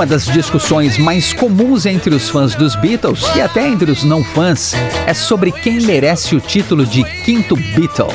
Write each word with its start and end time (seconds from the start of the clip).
Uma 0.00 0.06
das 0.06 0.24
discussões 0.24 0.96
mais 0.96 1.34
comuns 1.34 1.84
entre 1.84 2.14
os 2.14 2.30
fãs 2.30 2.54
dos 2.54 2.74
Beatles 2.74 3.22
e 3.36 3.42
até 3.42 3.68
entre 3.68 3.90
os 3.90 4.02
não 4.02 4.24
fãs 4.24 4.72
é 5.06 5.12
sobre 5.12 5.52
quem 5.52 5.78
merece 5.78 6.34
o 6.34 6.40
título 6.40 6.86
de 6.86 7.04
quinto 7.22 7.54
Beatle. 7.54 8.08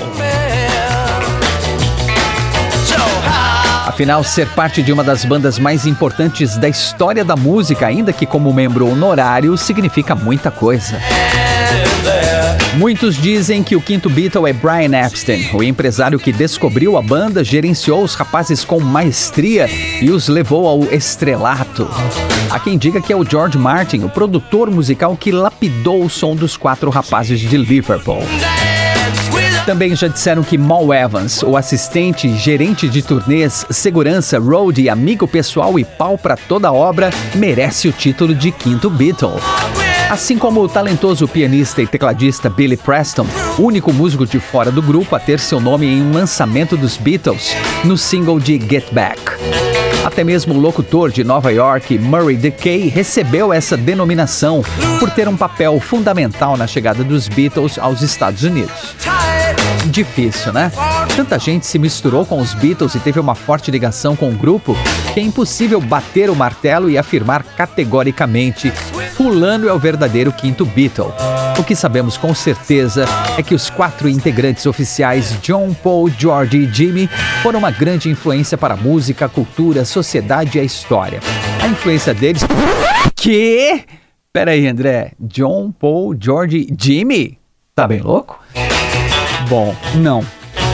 Afinal, 3.86 4.24
ser 4.24 4.50
parte 4.56 4.82
de 4.82 4.92
uma 4.92 5.04
das 5.04 5.24
bandas 5.26 5.60
mais 5.60 5.86
importantes 5.86 6.58
da 6.58 6.68
história 6.68 7.24
da 7.24 7.36
música, 7.36 7.86
ainda 7.86 8.12
que 8.12 8.26
como 8.26 8.52
membro 8.52 8.90
honorário, 8.90 9.56
significa 9.56 10.16
muita 10.16 10.50
coisa. 10.50 11.00
Muitos 12.78 13.16
dizem 13.16 13.64
que 13.64 13.74
o 13.76 13.82
quinto 13.82 14.10
Beatle 14.10 14.48
é 14.48 14.52
Brian 14.52 14.94
Epstein, 15.00 15.50
o 15.54 15.64
empresário 15.64 16.20
que 16.20 16.34
descobriu 16.34 16.98
a 16.98 17.02
banda, 17.02 17.42
gerenciou 17.42 18.04
os 18.04 18.16
rapazes 18.16 18.66
com 18.66 18.82
maestria 18.82 19.70
e 20.02 20.12
os 20.12 20.28
levou 20.28 20.68
ao 20.68 20.84
estrelato. 20.94 21.88
Há 22.50 22.60
quem 22.60 22.78
diga 22.78 23.02
que 23.02 23.14
é 23.14 23.16
o 23.16 23.24
George 23.24 23.58
Martin, 23.58 24.04
o 24.04 24.10
produtor 24.10 24.70
musical 24.70 25.16
que 25.16 25.32
lapidou 25.32 26.04
o 26.04 26.10
som 26.10 26.36
dos 26.36 26.58
quatro 26.58 26.90
rapazes 26.90 27.40
de 27.40 27.56
Liverpool. 27.56 28.24
Também 29.66 29.96
já 29.96 30.10
disseram 30.10 30.44
que 30.44 30.58
Mal 30.58 30.94
Evans, 30.94 31.42
o 31.44 31.56
assistente, 31.56 32.36
gerente 32.36 32.90
de 32.90 33.02
turnês, 33.02 33.66
segurança, 33.70 34.38
road, 34.38 34.90
amigo 34.90 35.28
pessoal 35.28 35.80
e 35.80 35.86
pau 35.86 36.18
para 36.18 36.36
toda 36.36 36.72
obra, 36.74 37.10
merece 37.36 37.88
o 37.88 37.94
título 37.94 38.36
de 38.36 38.52
quinto 38.52 38.90
Beatle. 38.90 39.40
Assim 40.10 40.38
como 40.38 40.62
o 40.62 40.70
talentoso 40.70 41.28
pianista 41.28 41.82
e 41.82 41.88
tecladista 41.88 42.48
Billy 42.48 42.78
Preston, 42.78 43.26
único 43.58 43.92
músico 43.92 44.26
de 44.26 44.40
fora 44.40 44.72
do 44.72 44.82
grupo 44.82 45.16
a 45.16 45.20
ter 45.20 45.40
seu 45.40 45.60
nome 45.60 45.88
em 45.88 46.02
um 46.02 46.14
lançamento 46.14 46.78
dos 46.78 46.96
Beatles, 46.96 47.56
no 47.84 47.98
single 47.98 48.40
de 48.40 48.60
Get 48.60 48.92
Back. 48.92 49.20
Até 50.06 50.24
mesmo 50.24 50.54
o 50.54 50.60
locutor 50.60 51.12
de 51.12 51.24
Nova 51.24 51.52
York, 51.52 51.98
Murray 51.98 52.38
Decay, 52.38 52.88
recebeu 52.88 53.52
essa 53.52 53.76
denominação 53.76 54.64
por 55.00 55.10
ter 55.10 55.28
um 55.28 55.36
papel 55.36 55.80
fundamental 55.80 56.56
na 56.56 56.68
chegada 56.68 57.04
dos 57.04 57.28
Beatles 57.28 57.80
aos 57.80 58.04
Estados 58.04 58.44
Unidos. 58.44 58.96
Difícil, 59.88 60.52
né? 60.54 60.72
Tanta 61.16 61.40
gente 61.40 61.66
se 61.66 61.80
misturou 61.80 62.26
com 62.26 62.40
os 62.40 62.54
Beatles 62.54 62.96
e 62.96 63.00
teve 63.00 63.20
uma 63.20 63.36
forte 63.36 63.72
ligação 63.72 64.16
com 64.16 64.30
o 64.30 64.36
grupo 64.36 64.76
que 65.14 65.20
é 65.20 65.24
impossível 65.24 65.80
bater 65.80 66.30
o 66.30 66.36
martelo 66.36 66.90
e 66.90 66.98
afirmar 66.98 67.44
categoricamente 67.44 68.72
Fulano 69.16 69.70
é 69.70 69.74
o 69.74 69.80
verdadeiro 69.80 70.30
quinto 70.34 70.66
Beatle. 70.66 71.14
O 71.58 71.64
que 71.64 71.74
sabemos 71.74 72.18
com 72.18 72.36
certeza 72.36 73.06
é 73.38 73.42
que 73.42 73.56
os 73.56 73.70
quatro 73.70 74.10
integrantes 74.10 74.66
oficiais, 74.66 75.40
John, 75.42 75.74
Paul, 75.74 76.10
George 76.10 76.58
e 76.58 76.74
Jimmy, 76.74 77.10
foram 77.42 77.60
uma 77.60 77.72
grande 77.72 78.10
influência 78.10 78.58
para 78.58 78.74
a 78.74 78.78
música, 78.78 79.26
a 79.26 79.30
cultura, 79.30 79.84
a 79.84 79.86
sociedade 79.86 80.58
e 80.58 80.62
a 80.62 80.66
história. 80.66 81.22
A 81.64 81.68
influência 81.68 82.14
deles. 82.14 82.42
Que? 83.16 83.86
Peraí, 84.34 84.68
André. 84.68 85.14
John, 85.18 85.72
Paul, 85.72 86.14
George 86.20 86.58
e 86.58 86.76
Jimmy? 86.78 87.40
Tá 87.74 87.88
bem 87.88 88.02
louco? 88.02 88.38
Bom, 89.48 89.76
não. 89.96 90.26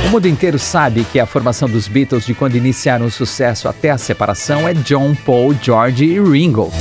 O 0.05 0.09
mundo 0.09 0.27
inteiro 0.27 0.57
sabe 0.57 1.05
que 1.11 1.19
a 1.19 1.25
formação 1.25 1.69
dos 1.69 1.87
Beatles 1.87 2.25
de 2.25 2.33
quando 2.33 2.55
iniciaram 2.55 3.05
o 3.05 3.11
sucesso 3.11 3.67
até 3.67 3.91
a 3.91 3.97
separação 3.97 4.67
é 4.67 4.73
John, 4.73 5.15
Paul, 5.15 5.55
George 5.61 6.05
e 6.05 6.19
Ringo. 6.19 6.71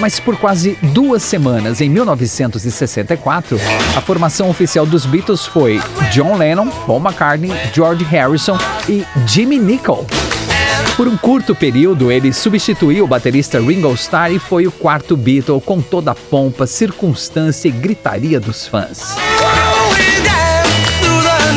Mas 0.00 0.18
por 0.18 0.36
quase 0.36 0.76
duas 0.82 1.22
semanas, 1.22 1.80
em 1.80 1.88
1964, 1.88 3.58
a 3.96 4.00
formação 4.00 4.50
oficial 4.50 4.84
dos 4.84 5.06
Beatles 5.06 5.46
foi 5.46 5.80
John 6.10 6.36
Lennon, 6.36 6.68
Paul 6.86 7.00
McCartney, 7.00 7.52
George 7.72 8.04
Harrison 8.04 8.58
e 8.88 9.04
Jimmy 9.26 9.58
Nicol. 9.58 10.04
Por 10.96 11.08
um 11.08 11.16
curto 11.16 11.54
período, 11.54 12.10
ele 12.10 12.32
substituiu 12.32 13.04
o 13.04 13.08
baterista 13.08 13.60
Ringo 13.60 13.94
Starr 13.94 14.32
e 14.32 14.38
foi 14.38 14.66
o 14.66 14.72
quarto 14.72 15.16
Beatle 15.16 15.60
com 15.60 15.80
toda 15.80 16.10
a 16.10 16.14
pompa, 16.14 16.66
circunstância 16.66 17.68
e 17.68 17.72
gritaria 17.72 18.38
dos 18.38 18.66
fãs. 18.66 19.16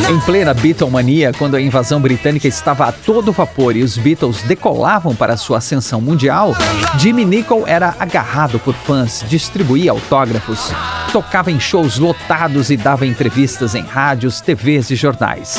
Em 0.09 0.21
plena 0.21 0.53
Beatlemania, 0.53 1.33
quando 1.37 1.55
a 1.55 1.61
invasão 1.61 1.99
britânica 1.99 2.47
estava 2.47 2.85
a 2.85 2.93
todo 2.93 3.33
vapor 3.33 3.75
e 3.75 3.83
os 3.83 3.97
Beatles 3.97 4.41
decolavam 4.41 5.13
para 5.13 5.35
sua 5.35 5.57
ascensão 5.57 5.99
mundial, 5.99 6.55
Jimmy 6.97 7.25
Nicol 7.25 7.67
era 7.67 7.93
agarrado 7.99 8.57
por 8.57 8.73
fãs, 8.73 9.25
distribuía 9.27 9.91
autógrafos, 9.91 10.71
tocava 11.11 11.51
em 11.51 11.59
shows 11.59 11.99
lotados 11.99 12.69
e 12.69 12.77
dava 12.77 13.05
entrevistas 13.05 13.75
em 13.75 13.83
rádios, 13.83 14.39
TVs 14.39 14.91
e 14.91 14.95
jornais. 14.95 15.57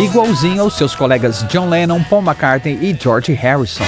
Igualzinho 0.00 0.62
aos 0.62 0.78
seus 0.78 0.94
colegas 0.94 1.44
John 1.50 1.68
Lennon, 1.68 2.02
Paul 2.04 2.22
McCartney 2.22 2.78
e 2.80 2.96
George 2.98 3.34
Harrison 3.34 3.84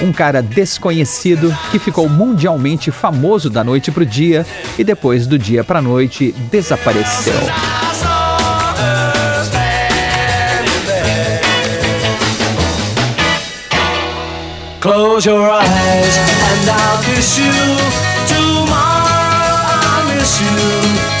um 0.00 0.12
cara 0.12 0.42
desconhecido 0.42 1.56
que 1.70 1.78
ficou 1.78 2.08
mundialmente 2.08 2.90
famoso 2.90 3.48
da 3.48 3.62
noite 3.62 3.92
para 3.92 4.02
o 4.02 4.06
dia 4.06 4.44
e 4.76 4.82
depois 4.82 5.28
do 5.28 5.38
dia 5.38 5.62
para 5.62 5.78
a 5.78 5.82
noite 5.82 6.32
desapareceu. 6.50 7.91
Close 14.82 15.24
your 15.24 15.48
eyes 15.48 16.18
and 16.18 16.68
I'll 16.68 17.00
kiss 17.04 17.38
you. 17.38 17.52
Tomorrow 18.26 20.08
miss 20.08 20.40
you. 20.40 21.12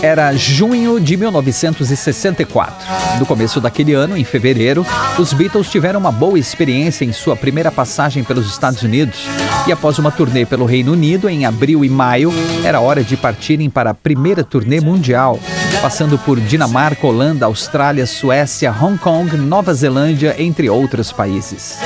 Era 0.00 0.32
junho 0.36 1.00
de 1.00 1.16
1964. 1.16 2.74
No 3.18 3.26
começo 3.26 3.60
daquele 3.60 3.94
ano, 3.94 4.16
em 4.16 4.22
fevereiro, 4.22 4.86
os 5.18 5.32
Beatles 5.32 5.68
tiveram 5.68 5.98
uma 5.98 6.12
boa 6.12 6.38
experiência 6.38 7.04
em 7.04 7.12
sua 7.12 7.34
primeira 7.34 7.72
passagem 7.72 8.22
pelos 8.22 8.48
Estados 8.48 8.82
Unidos. 8.82 9.26
E 9.66 9.72
após 9.72 9.98
uma 9.98 10.12
turnê 10.12 10.46
pelo 10.46 10.66
Reino 10.66 10.92
Unido 10.92 11.28
em 11.28 11.44
abril 11.44 11.84
e 11.84 11.88
maio, 11.88 12.32
era 12.64 12.78
hora 12.78 13.02
de 13.02 13.16
partirem 13.16 13.68
para 13.68 13.90
a 13.90 13.94
primeira 13.94 14.44
turnê 14.44 14.80
mundial 14.80 15.40
passando 15.80 16.18
por 16.18 16.40
Dinamarca, 16.40 17.06
Holanda, 17.06 17.46
Austrália, 17.46 18.06
Suécia, 18.06 18.72
Hong 18.72 18.98
Kong, 18.98 19.36
Nova 19.36 19.72
Zelândia, 19.72 20.34
entre 20.38 20.68
outros 20.68 21.12
países. 21.12 21.78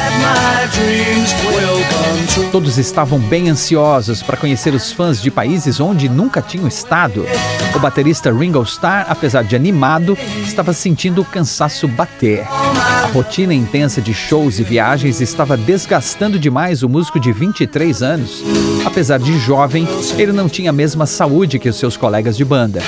Todos 2.50 2.78
estavam 2.78 3.18
bem 3.18 3.50
ansiosos 3.50 4.22
para 4.22 4.36
conhecer 4.36 4.74
os 4.74 4.92
fãs 4.92 5.20
de 5.20 5.30
países 5.30 5.80
onde 5.80 6.08
nunca 6.08 6.40
tinham 6.40 6.66
estado. 6.66 7.26
O 7.74 7.78
baterista 7.78 8.32
Ringo 8.32 8.62
Starr, 8.62 9.06
apesar 9.08 9.44
de 9.44 9.56
animado, 9.56 10.16
estava 10.44 10.72
sentindo 10.72 11.20
o 11.20 11.24
cansaço 11.24 11.86
bater. 11.88 12.46
A 12.46 13.10
rotina 13.12 13.52
intensa 13.52 14.00
de 14.00 14.14
shows 14.14 14.58
e 14.58 14.62
viagens 14.62 15.20
estava 15.20 15.56
desgastando 15.56 16.38
demais 16.38 16.82
o 16.82 16.88
músico 16.88 17.20
de 17.20 17.32
23 17.32 18.02
anos. 18.02 18.42
Apesar 18.84 19.18
de 19.18 19.38
jovem, 19.38 19.86
ele 20.16 20.32
não 20.32 20.48
tinha 20.48 20.70
a 20.70 20.72
mesma 20.72 21.04
saúde 21.06 21.58
que 21.58 21.68
os 21.68 21.76
seus 21.76 21.96
colegas 21.96 22.36
de 22.36 22.44
banda. 22.44 22.82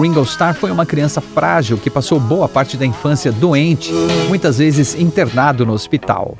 Ringo 0.00 0.22
Starr 0.22 0.47
foi 0.54 0.70
uma 0.70 0.86
criança 0.86 1.20
frágil 1.20 1.78
que 1.78 1.90
passou 1.90 2.18
boa 2.18 2.48
parte 2.48 2.76
da 2.76 2.86
infância 2.86 3.30
doente, 3.32 3.92
muitas 4.28 4.58
vezes 4.58 4.94
internado 4.94 5.64
no 5.66 5.72
hospital. 5.72 6.36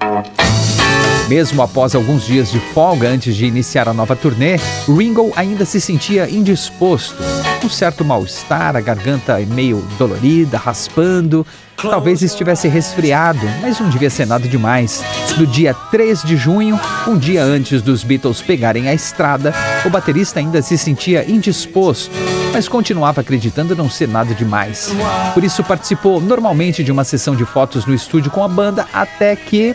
Mesmo 1.28 1.60
após 1.60 1.94
alguns 1.94 2.24
dias 2.24 2.50
de 2.50 2.58
folga 2.58 3.08
antes 3.08 3.36
de 3.36 3.44
iniciar 3.44 3.86
a 3.86 3.92
nova 3.92 4.16
turnê, 4.16 4.56
Ringo 4.86 5.30
ainda 5.36 5.64
se 5.66 5.80
sentia 5.80 6.28
indisposto. 6.28 7.22
Um 7.62 7.68
certo 7.68 8.04
mal-estar, 8.04 8.76
a 8.76 8.80
garganta 8.80 9.38
meio 9.40 9.84
dolorida, 9.98 10.56
raspando, 10.56 11.46
Talvez 11.80 12.22
estivesse 12.22 12.66
resfriado, 12.66 13.46
mas 13.62 13.78
não 13.78 13.88
devia 13.88 14.10
ser 14.10 14.26
nada 14.26 14.48
demais. 14.48 15.00
No 15.38 15.46
dia 15.46 15.72
3 15.72 16.24
de 16.24 16.36
junho, 16.36 16.78
um 17.06 17.16
dia 17.16 17.44
antes 17.44 17.82
dos 17.82 18.02
Beatles 18.02 18.42
pegarem 18.42 18.88
a 18.88 18.94
estrada, 18.94 19.54
o 19.84 19.90
baterista 19.90 20.40
ainda 20.40 20.60
se 20.60 20.76
sentia 20.76 21.24
indisposto, 21.30 22.10
mas 22.52 22.68
continuava 22.68 23.20
acreditando 23.20 23.76
não 23.76 23.88
ser 23.88 24.08
nada 24.08 24.34
demais. 24.34 24.90
Por 25.34 25.44
isso 25.44 25.62
participou 25.64 26.20
normalmente 26.20 26.82
de 26.82 26.92
uma 26.92 27.04
sessão 27.04 27.34
de 27.34 27.44
fotos 27.44 27.86
no 27.86 27.94
estúdio 27.94 28.30
com 28.30 28.42
a 28.42 28.48
banda 28.48 28.86
até 28.92 29.36
que 29.36 29.74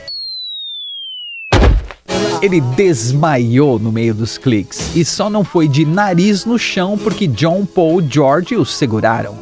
Ele 2.41 2.59
desmaiou 2.59 3.79
no 3.79 3.91
meio 3.91 4.13
dos 4.13 4.37
cliques 4.37 4.95
e 4.95 5.05
só 5.05 5.29
não 5.29 5.43
foi 5.43 5.67
de 5.67 5.85
nariz 5.85 6.45
no 6.45 6.59
chão 6.59 6.97
porque 6.97 7.27
John, 7.27 7.65
Paul 7.65 8.01
George 8.07 8.55
o 8.55 8.65
seguraram. 8.65 9.39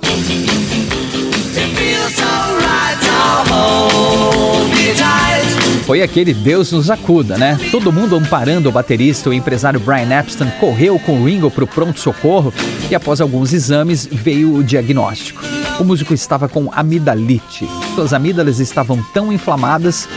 Foi 5.91 6.01
aquele 6.01 6.33
Deus 6.33 6.71
nos 6.71 6.89
acuda, 6.89 7.37
né? 7.37 7.59
Todo 7.69 7.91
mundo 7.91 8.15
amparando 8.15 8.69
o 8.69 8.71
baterista, 8.71 9.29
o 9.29 9.33
empresário 9.33 9.77
Brian 9.77 10.17
Epstein 10.17 10.49
correu 10.51 10.97
com 10.97 11.25
Ringo 11.25 11.51
para 11.51 11.65
o 11.65 11.67
pronto-socorro 11.67 12.53
e 12.89 12.95
após 12.95 13.19
alguns 13.19 13.51
exames 13.51 14.07
veio 14.09 14.55
o 14.55 14.63
diagnóstico. 14.63 15.43
O 15.81 15.83
músico 15.83 16.13
estava 16.13 16.47
com 16.47 16.69
amidalite. 16.71 17.67
Suas 17.93 18.13
amígdalas 18.13 18.61
estavam 18.61 19.03
tão 19.13 19.33
inflamadas 19.33 20.07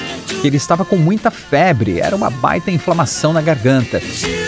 que 0.41 0.47
ele 0.47 0.59
estava 0.59 0.85
com 0.85 0.95
muita 0.95 1.29
febre, 1.29 1.99
era 1.99 2.15
uma 2.15 2.31
baita 2.31 2.71
inflamação 2.71 3.33
na 3.33 3.43
garganta. 3.43 4.01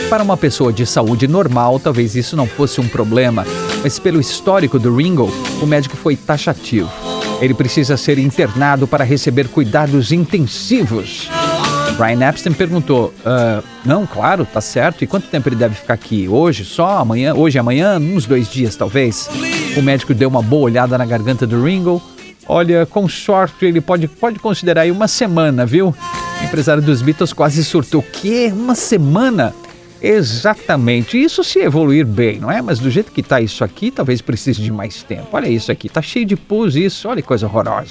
Para 0.08 0.22
uma 0.22 0.37
pessoa 0.37 0.72
de 0.72 0.87
saúde 0.87 1.26
normal, 1.26 1.81
talvez 1.81 2.14
isso 2.14 2.37
não 2.37 2.46
fosse 2.46 2.81
um 2.81 2.87
problema, 2.87 3.44
mas 3.82 3.99
pelo 3.99 4.20
histórico 4.20 4.79
do 4.79 4.94
Ringo, 4.94 5.29
o 5.61 5.67
médico 5.67 5.96
foi 5.96 6.14
taxativo. 6.14 7.15
Ele 7.40 7.52
precisa 7.52 7.96
ser 7.96 8.18
internado 8.18 8.86
para 8.86 9.04
receber 9.04 9.48
cuidados 9.48 10.10
intensivos. 10.10 11.28
Brian 11.96 12.28
Epstein 12.28 12.52
perguntou: 12.52 13.12
uh, 13.20 13.62
Não, 13.84 14.06
claro, 14.06 14.46
tá 14.46 14.60
certo. 14.60 15.02
E 15.02 15.06
quanto 15.06 15.28
tempo 15.28 15.48
ele 15.48 15.56
deve 15.56 15.74
ficar 15.74 15.94
aqui? 15.94 16.28
Hoje 16.28 16.64
só? 16.64 16.98
Amanhã? 16.98 17.34
Hoje 17.34 17.58
amanhã? 17.58 17.98
Uns 17.98 18.26
dois 18.26 18.50
dias, 18.50 18.76
talvez. 18.76 19.28
O 19.76 19.82
médico 19.82 20.14
deu 20.14 20.28
uma 20.28 20.42
boa 20.42 20.64
olhada 20.64 20.96
na 20.96 21.04
garganta 21.04 21.46
do 21.46 21.62
Ringo. 21.62 22.02
Olha, 22.48 22.86
com 22.86 23.08
sorte 23.08 23.64
ele 23.64 23.80
pode, 23.80 24.06
pode 24.06 24.38
considerar 24.38 24.82
aí 24.82 24.90
uma 24.90 25.08
semana, 25.08 25.66
viu? 25.66 25.94
O 26.40 26.44
empresário 26.44 26.82
dos 26.82 27.02
Beatles 27.02 27.32
quase 27.32 27.64
surtou. 27.64 28.02
Que? 28.02 28.46
Uma 28.48 28.74
semana? 28.74 29.54
Exatamente. 30.06 31.20
Isso 31.20 31.43
se 31.43 31.58
evoluir 31.58 32.06
bem, 32.06 32.38
não 32.38 32.50
é? 32.50 32.62
Mas 32.62 32.79
do 32.79 32.91
jeito 32.91 33.11
que 33.11 33.20
está 33.20 33.41
isso 33.41 33.64
aqui, 33.64 33.91
talvez 33.91 34.20
precise 34.20 34.62
de 34.62 34.70
mais 34.70 35.03
tempo. 35.03 35.29
Olha 35.32 35.49
isso 35.49 35.73
aqui, 35.73 35.88
tá 35.88 36.00
cheio 36.00 36.25
de 36.25 36.37
pus 36.37 36.76
isso. 36.76 37.08
Olha 37.08 37.20
que 37.20 37.29
coisa 37.29 37.47
horrorosa. 37.47 37.91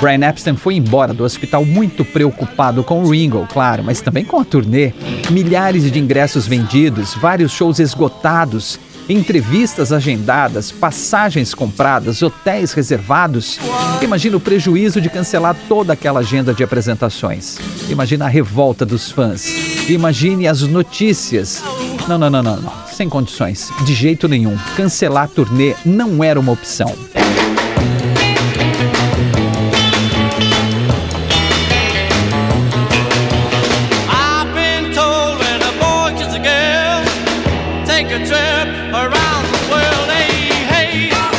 Brian 0.00 0.26
Epstein 0.28 0.56
foi 0.56 0.74
embora 0.74 1.12
do 1.12 1.24
hospital 1.24 1.64
muito 1.64 2.04
preocupado 2.04 2.82
com 2.82 3.02
o 3.02 3.10
Ringo, 3.10 3.46
claro, 3.52 3.84
mas 3.84 4.00
também 4.00 4.24
com 4.24 4.40
a 4.40 4.44
turnê. 4.44 4.92
Milhares 5.30 5.90
de 5.90 5.98
ingressos 5.98 6.46
vendidos, 6.46 7.14
vários 7.14 7.52
shows 7.52 7.78
esgotados 7.78 8.78
entrevistas 9.08 9.92
agendadas, 9.92 10.72
passagens 10.72 11.54
compradas, 11.54 12.22
hotéis 12.22 12.72
reservados. 12.72 13.58
Imagina 14.02 14.36
o 14.36 14.40
prejuízo 14.40 15.00
de 15.00 15.10
cancelar 15.10 15.56
toda 15.68 15.92
aquela 15.92 16.20
agenda 16.20 16.54
de 16.54 16.62
apresentações. 16.62 17.58
Imagina 17.88 18.24
a 18.26 18.28
revolta 18.28 18.84
dos 18.86 19.10
fãs. 19.10 19.46
Imagine 19.88 20.48
as 20.48 20.62
notícias. 20.62 21.62
Não, 22.08 22.18
não, 22.18 22.30
não, 22.30 22.42
não, 22.42 22.56
não. 22.56 22.72
Sem 22.92 23.08
condições. 23.08 23.70
De 23.84 23.94
jeito 23.94 24.28
nenhum. 24.28 24.56
Cancelar 24.76 25.24
a 25.24 25.28
turnê 25.28 25.74
não 25.84 26.22
era 26.22 26.38
uma 26.38 26.52
opção. 26.52 26.92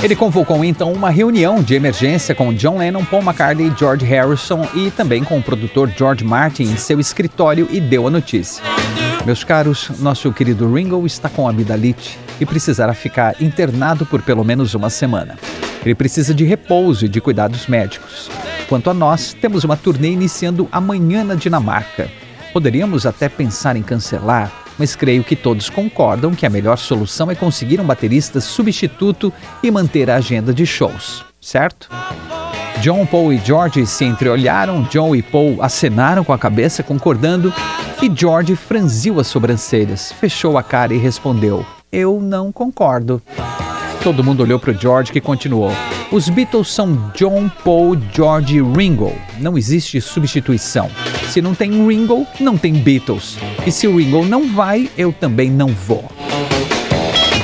Ele 0.06 0.16
convocou 0.16 0.64
então 0.64 0.94
uma 0.94 1.10
reunião 1.10 1.64
de 1.64 1.74
emergência 1.74 2.36
com 2.36 2.54
John 2.54 2.78
Lennon, 2.78 3.04
Paul 3.04 3.24
McCartney, 3.24 3.74
George 3.76 4.06
Harrison 4.06 4.64
e 4.76 4.92
também 4.92 5.24
com 5.24 5.36
o 5.36 5.42
produtor 5.42 5.90
George 5.98 6.24
Martin 6.24 6.62
em 6.62 6.78
seu 6.78 7.00
escritório 7.00 7.68
e 7.72 7.82
deu 7.82 8.06
a 8.06 8.12
notícia. 8.12 8.64
Meus 9.26 9.44
caros, 9.44 9.90
nosso 9.98 10.32
querido 10.32 10.72
Ringo 10.72 11.04
está 11.08 11.28
com 11.28 11.50
amidalite 11.50 12.20
e 12.40 12.46
precisará 12.46 12.94
ficar 12.94 13.42
internado 13.42 14.06
por 14.06 14.22
pelo 14.22 14.44
menos 14.44 14.76
uma 14.76 14.92
semana. 14.92 15.40
Ele 15.84 15.96
precisa 15.96 16.36
de 16.36 16.44
repouso 16.44 17.06
e 17.06 17.10
de 17.10 17.20
cuidados 17.20 17.66
médicos. 17.66 18.30
Quanto 18.70 18.92
a 18.92 18.94
nós, 18.94 19.34
temos 19.34 19.64
uma 19.64 19.76
turnê 19.76 20.10
iniciando 20.10 20.70
amanhã 20.72 21.24
na 21.24 21.34
Dinamarca. 21.34 22.12
Poderíamos 22.54 23.08
até 23.08 23.28
pensar 23.28 23.76
em 23.76 23.82
cancelar, 23.82 24.52
mas 24.78 24.96
creio 24.96 25.24
que 25.24 25.36
todos 25.36 25.70
concordam 25.70 26.34
que 26.34 26.46
a 26.46 26.50
melhor 26.50 26.78
solução 26.78 27.30
é 27.32 27.36
conseguir 27.36 27.80
um 27.80 27.86
baterista 27.86 28.40
substituto 28.42 29.32
e 29.62 29.72
manter 29.72 30.10
a 30.10 30.16
agenda 30.16 30.54
de 30.54 30.66
shows, 30.66 31.26
certo? 31.40 31.90
John, 32.82 33.06
Paul 33.06 33.34
e 33.34 33.38
George 33.38 33.86
se 33.86 34.06
entreolharam, 34.06 34.84
John 34.84 35.16
e 35.16 35.22
Paul 35.22 35.58
acenaram 35.62 36.24
com 36.24 36.34
a 36.34 36.38
cabeça, 36.38 36.84
concordando, 36.84 37.54
e 38.02 38.12
George 38.14 38.56
franziu 38.56 39.20
as 39.20 39.28
sobrancelhas, 39.28 40.12
fechou 40.12 40.58
a 40.58 40.64
cara 40.64 40.94
e 40.94 40.98
respondeu: 40.98 41.66
Eu 41.92 42.20
não 42.22 42.52
concordo. 42.52 43.22
Todo 44.06 44.24
mundo 44.24 44.44
olhou 44.44 44.60
para 44.60 44.70
o 44.70 44.80
George 44.80 45.12
que 45.12 45.20
continuou. 45.20 45.72
Os 46.12 46.30
Beatles 46.30 46.72
são 46.72 47.12
John, 47.16 47.50
Paul, 47.64 47.98
George 48.14 48.58
e 48.58 48.62
Ringo. 48.62 49.12
Não 49.40 49.58
existe 49.58 50.00
substituição. 50.00 50.92
Se 51.28 51.42
não 51.42 51.56
tem 51.56 51.72
Ringo, 51.88 52.24
não 52.40 52.56
tem 52.56 52.72
Beatles. 52.74 53.36
E 53.66 53.72
se 53.72 53.88
o 53.88 53.98
Ringo 53.98 54.24
não 54.24 54.54
vai, 54.54 54.92
eu 54.96 55.12
também 55.12 55.50
não 55.50 55.70
vou. 55.70 56.06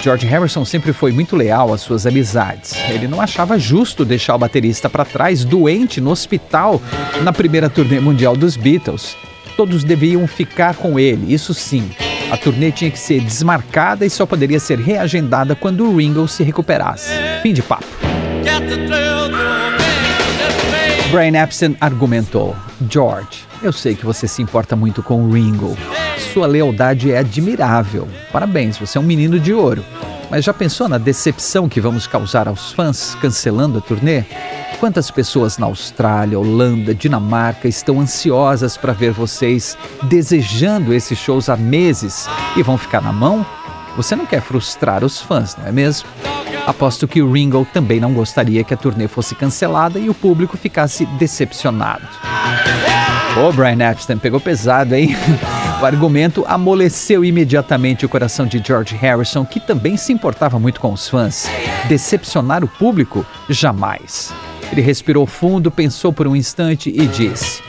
George 0.03 0.27
Harrison 0.27 0.63
sempre 0.63 0.93
foi 0.93 1.11
muito 1.11 1.35
leal 1.35 1.73
às 1.73 1.81
suas 1.81 2.05
amizades. 2.05 2.75
Ele 2.89 3.07
não 3.07 3.19
achava 3.19 3.57
justo 3.57 4.05
deixar 4.05 4.35
o 4.35 4.39
baterista 4.39 4.87
para 4.87 5.03
trás, 5.03 5.43
doente, 5.43 5.99
no 5.99 6.11
hospital, 6.11 6.79
na 7.23 7.33
primeira 7.33 7.71
turnê 7.71 7.99
mundial 7.99 8.37
dos 8.37 8.55
Beatles. 8.55 9.17
Todos 9.57 9.83
deviam 9.83 10.27
ficar 10.27 10.75
com 10.75 10.99
ele, 10.99 11.33
isso 11.33 11.55
sim. 11.55 11.89
A 12.31 12.38
turnê 12.38 12.72
tinha 12.72 12.89
que 12.89 12.98
ser 12.98 13.19
desmarcada 13.19 14.06
e 14.06 14.10
só 14.10 14.25
poderia 14.25 14.57
ser 14.57 14.80
reagendada 14.80 15.54
quando 15.54 15.86
o 15.86 15.98
Ringo 15.98 16.30
se 16.30 16.44
recuperasse. 16.44 17.12
Fim 17.44 17.51
de 17.51 17.62
papo. 17.62 17.86
Brian 21.12 21.44
Epstein 21.44 21.75
argumentou: 21.81 22.56
George, 22.89 23.45
eu 23.62 23.74
sei 23.74 23.95
que 23.95 24.06
você 24.06 24.30
se 24.30 24.42
importa 24.42 24.78
muito 24.78 25.04
com 25.04 25.25
o 25.25 25.31
Ringo. 25.31 25.78
Sua 26.33 26.48
lealdade 26.48 27.12
é 27.12 27.18
admirável. 27.18 28.07
Parabéns, 28.31 28.78
você 28.78 28.98
é 28.98 29.01
um 29.01 29.04
menino 29.04 29.38
de 29.38 29.54
ouro. 29.54 29.83
Mas 30.30 30.45
já 30.45 30.54
pensou 30.54 30.88
na 30.88 30.98
decepção 30.98 31.68
que 31.68 31.81
vamos 31.81 32.07
causar 32.07 32.48
aos 32.48 32.72
fãs 32.72 33.13
cancelando 33.19 33.80
a 33.80 33.81
turnê? 33.81 34.24
Quantas 34.81 35.12
pessoas 35.12 35.60
na 35.60 35.68
Austrália, 35.68 36.39
Holanda, 36.39 36.95
Dinamarca 36.95 37.68
estão 37.68 38.00
ansiosas 38.00 38.78
para 38.78 38.94
ver 38.94 39.12
vocês, 39.12 39.78
desejando 40.01 40.92
esses 40.92 41.19
shows 41.19 41.50
há 41.50 41.56
meses 41.56 42.28
e 42.57 42.63
vão 42.63 42.80
ficar 42.80 43.00
na 43.00 43.13
mão? 43.13 43.45
Você 43.95 44.16
não 44.16 44.25
quer 44.25 44.42
frustrar 44.42 45.04
os 45.04 45.22
fãs, 45.22 45.56
não 45.56 45.68
é 45.68 45.72
mesmo? 45.72 46.10
Aposto 46.66 47.07
que 47.07 47.21
o 47.21 47.31
Ringo 47.31 47.64
também 47.71 48.00
não 48.00 48.11
gostaria 48.11 48.64
que 48.64 48.73
a 48.73 48.78
turnê 48.78 49.07
fosse 49.07 49.35
cancelada 49.35 50.00
e 50.00 50.09
o 50.09 50.16
público 50.16 50.57
ficasse 50.57 51.06
decepcionado. 51.06 52.07
Ô, 53.38 53.52
Brian 53.52 53.88
Epstein, 53.88 54.18
pegou 54.18 54.40
pesado, 54.40 54.95
hein? 54.95 55.16
O 55.80 55.85
argumento 55.85 56.44
amoleceu 56.47 57.26
imediatamente 57.26 58.06
o 58.06 58.09
coração 58.09 58.45
de 58.47 58.61
George 58.64 58.95
Harrison, 58.95 59.44
que 59.44 59.59
também 59.59 59.97
se 59.97 60.14
importava 60.14 60.59
muito 60.59 60.80
com 60.80 60.94
os 60.94 61.07
fãs. 61.07 61.47
Decepcionar 61.88 62.64
o 62.64 62.68
público? 62.68 63.26
Jamais. 63.50 64.31
Ele 64.71 64.81
respirou 64.81 65.25
fundo, 65.25 65.69
pensou 65.69 66.13
por 66.13 66.28
um 66.28 66.35
instante 66.35 66.90
e 66.90 67.06
disse: 67.07 67.61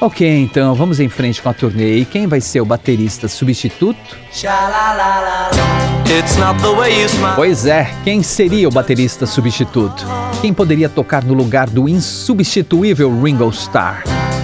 Ok, 0.00 0.28
então 0.28 0.74
vamos 0.74 1.00
em 1.00 1.08
frente 1.08 1.40
com 1.40 1.48
a 1.48 1.54
turnê. 1.54 1.98
E 1.98 2.04
quem 2.04 2.26
vai 2.26 2.40
ser 2.40 2.60
o 2.60 2.64
baterista 2.64 3.28
substituto? 3.28 4.18
Pois 7.34 7.64
é, 7.66 7.90
quem 8.04 8.22
seria 8.22 8.68
o 8.68 8.70
baterista 8.70 9.24
substituto? 9.26 10.04
Quem 10.40 10.52
poderia 10.52 10.88
tocar 10.88 11.24
no 11.24 11.32
lugar 11.32 11.70
do 11.70 11.88
insubstituível 11.88 13.22
Ringo 13.22 13.48
Starr? 13.50 14.02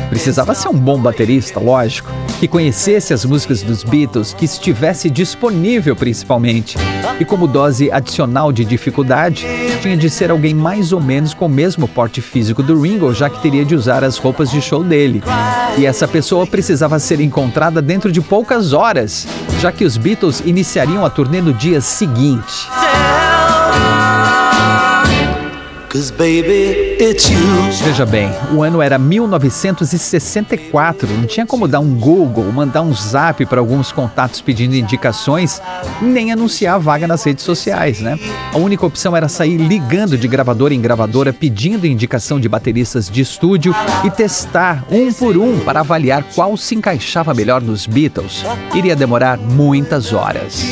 Precisava 0.09 0.54
ser 0.54 0.68
um 0.68 0.78
bom 0.78 0.99
baterista, 1.00 1.61
lógico, 1.61 2.11
que 2.40 2.49
conhecesse 2.49 3.12
as 3.12 3.25
músicas 3.25 3.62
dos 3.62 3.85
Beatles, 3.85 4.32
que 4.32 4.44
estivesse 4.44 5.11
disponível 5.11 5.94
principalmente. 5.94 6.76
E 7.20 7.25
como 7.25 7.47
dose 7.47 7.92
adicional 7.92 8.50
de 8.50 8.64
dificuldade, 8.64 9.47
tinha 9.80 9.96
de 9.96 10.10
ser 10.10 10.30
alguém 10.30 10.52
mais 10.52 10.92
ou 10.92 11.00
menos 11.00 11.32
com 11.32 11.46
o 11.46 11.49
mesmo 11.49 11.88
porte 11.88 12.20
físico 12.20 12.62
do 12.62 12.80
Ringo, 12.80 13.14
já 13.14 13.30
que 13.30 13.40
teria 13.40 13.64
de 13.64 13.75
usar 13.75 14.04
as 14.04 14.18
roupas 14.18 14.50
de 14.50 14.60
show 14.60 14.84
dele. 14.84 15.22
E 15.78 15.87
essa 15.87 16.06
pessoa 16.06 16.46
precisava 16.46 16.99
ser 16.99 17.20
encontrada 17.20 17.80
dentro 17.80 18.12
de 18.12 18.20
poucas 18.20 18.75
horas, 18.75 19.26
já 19.58 19.72
que 19.72 19.84
os 19.84 19.96
Beatles 19.96 20.40
iniciariam 20.44 21.04
a 21.04 21.08
turnê 21.08 21.40
no 21.40 21.54
dia 21.54 21.80
seguinte. 21.80 22.68
Veja 27.82 28.06
bem, 28.06 28.30
o 28.52 28.62
ano 28.62 28.80
era 28.80 28.97
1964, 28.97 31.09
não 31.09 31.26
tinha 31.26 31.44
como 31.44 31.66
dar 31.66 31.80
um 31.80 31.99
Google, 31.99 32.44
mandar 32.52 32.82
um 32.82 32.94
zap 32.94 33.44
para 33.47 33.59
alguns 33.59 33.90
contatos 33.90 34.40
pedindo 34.40 34.76
indicações, 34.76 35.61
nem 36.00 36.30
anunciar 36.30 36.76
a 36.76 36.78
vaga 36.78 37.09
nas 37.09 37.25
redes 37.25 37.42
sociais, 37.42 37.99
né? 37.99 38.16
A 38.52 38.59
única 38.59 38.87
opção 38.87 39.16
era 39.16 39.28
sair 39.28 39.56
ligando 39.56 40.16
de 40.16 40.28
gravadora 40.28 40.73
em 40.73 40.80
gravadora 40.80 41.32
pedindo 41.32 41.88
indicação 41.88 42.38
de 42.38 42.49
bateristas 42.49 43.11
de 43.11 43.20
estúdio 43.20 43.75
e 44.04 44.11
testar 44.12 44.85
um 44.92 45.12
por 45.12 45.37
um 45.37 45.59
para 45.59 45.80
avaliar 45.80 46.23
qual 46.37 46.56
se 46.56 46.76
encaixava 46.76 47.35
melhor 47.35 47.61
nos 47.61 47.85
Beatles. 47.85 48.44
Iria 48.73 48.94
demorar 48.94 49.38
muitas 49.38 50.12
horas. 50.12 50.64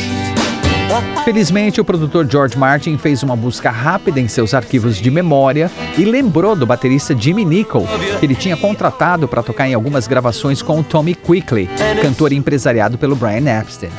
Felizmente, 1.24 1.80
o 1.80 1.84
produtor 1.84 2.26
George 2.30 2.56
Martin 2.56 2.96
fez 2.96 3.22
uma 3.22 3.36
busca 3.36 3.70
rápida 3.70 4.18
em 4.18 4.28
seus 4.28 4.54
arquivos 4.54 4.96
de 4.96 5.10
memória 5.10 5.70
e 5.98 6.04
lembrou 6.04 6.56
do 6.56 6.66
baterista 6.66 7.14
Jimmy 7.16 7.44
Nicol, 7.44 7.86
que 8.18 8.24
ele 8.24 8.34
tinha 8.34 8.56
contratado 8.56 9.28
para 9.28 9.42
tocar 9.42 9.68
em 9.68 9.74
algumas 9.74 10.06
gravações 10.06 10.62
com 10.62 10.80
o 10.80 10.82
Tommy 10.82 11.14
Quickly, 11.14 11.68
cantor 12.00 12.32
empresariado 12.32 12.96
pelo 12.96 13.14
Brian 13.14 13.60
Epstein. 13.60 13.90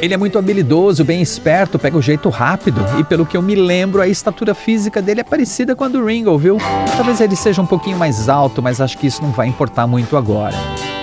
Ele 0.00 0.14
é 0.14 0.16
muito 0.16 0.38
habilidoso, 0.38 1.04
bem 1.04 1.20
esperto, 1.20 1.78
pega 1.78 1.96
o 1.96 2.02
jeito 2.02 2.28
rápido 2.28 2.80
e, 2.98 3.02
pelo 3.02 3.26
que 3.26 3.36
eu 3.36 3.42
me 3.42 3.56
lembro, 3.56 4.00
a 4.00 4.06
estatura 4.06 4.54
física 4.54 5.02
dele 5.02 5.22
é 5.22 5.24
parecida 5.24 5.74
com 5.74 5.82
a 5.82 5.88
do 5.88 6.04
Ringo, 6.04 6.38
viu? 6.38 6.58
Talvez 6.96 7.20
ele 7.20 7.34
seja 7.34 7.60
um 7.60 7.66
pouquinho 7.66 7.98
mais 7.98 8.28
alto, 8.28 8.62
mas 8.62 8.80
acho 8.80 8.96
que 8.96 9.08
isso 9.08 9.20
não 9.20 9.32
vai 9.32 9.48
importar 9.48 9.88
muito 9.88 10.16
agora. 10.16 10.54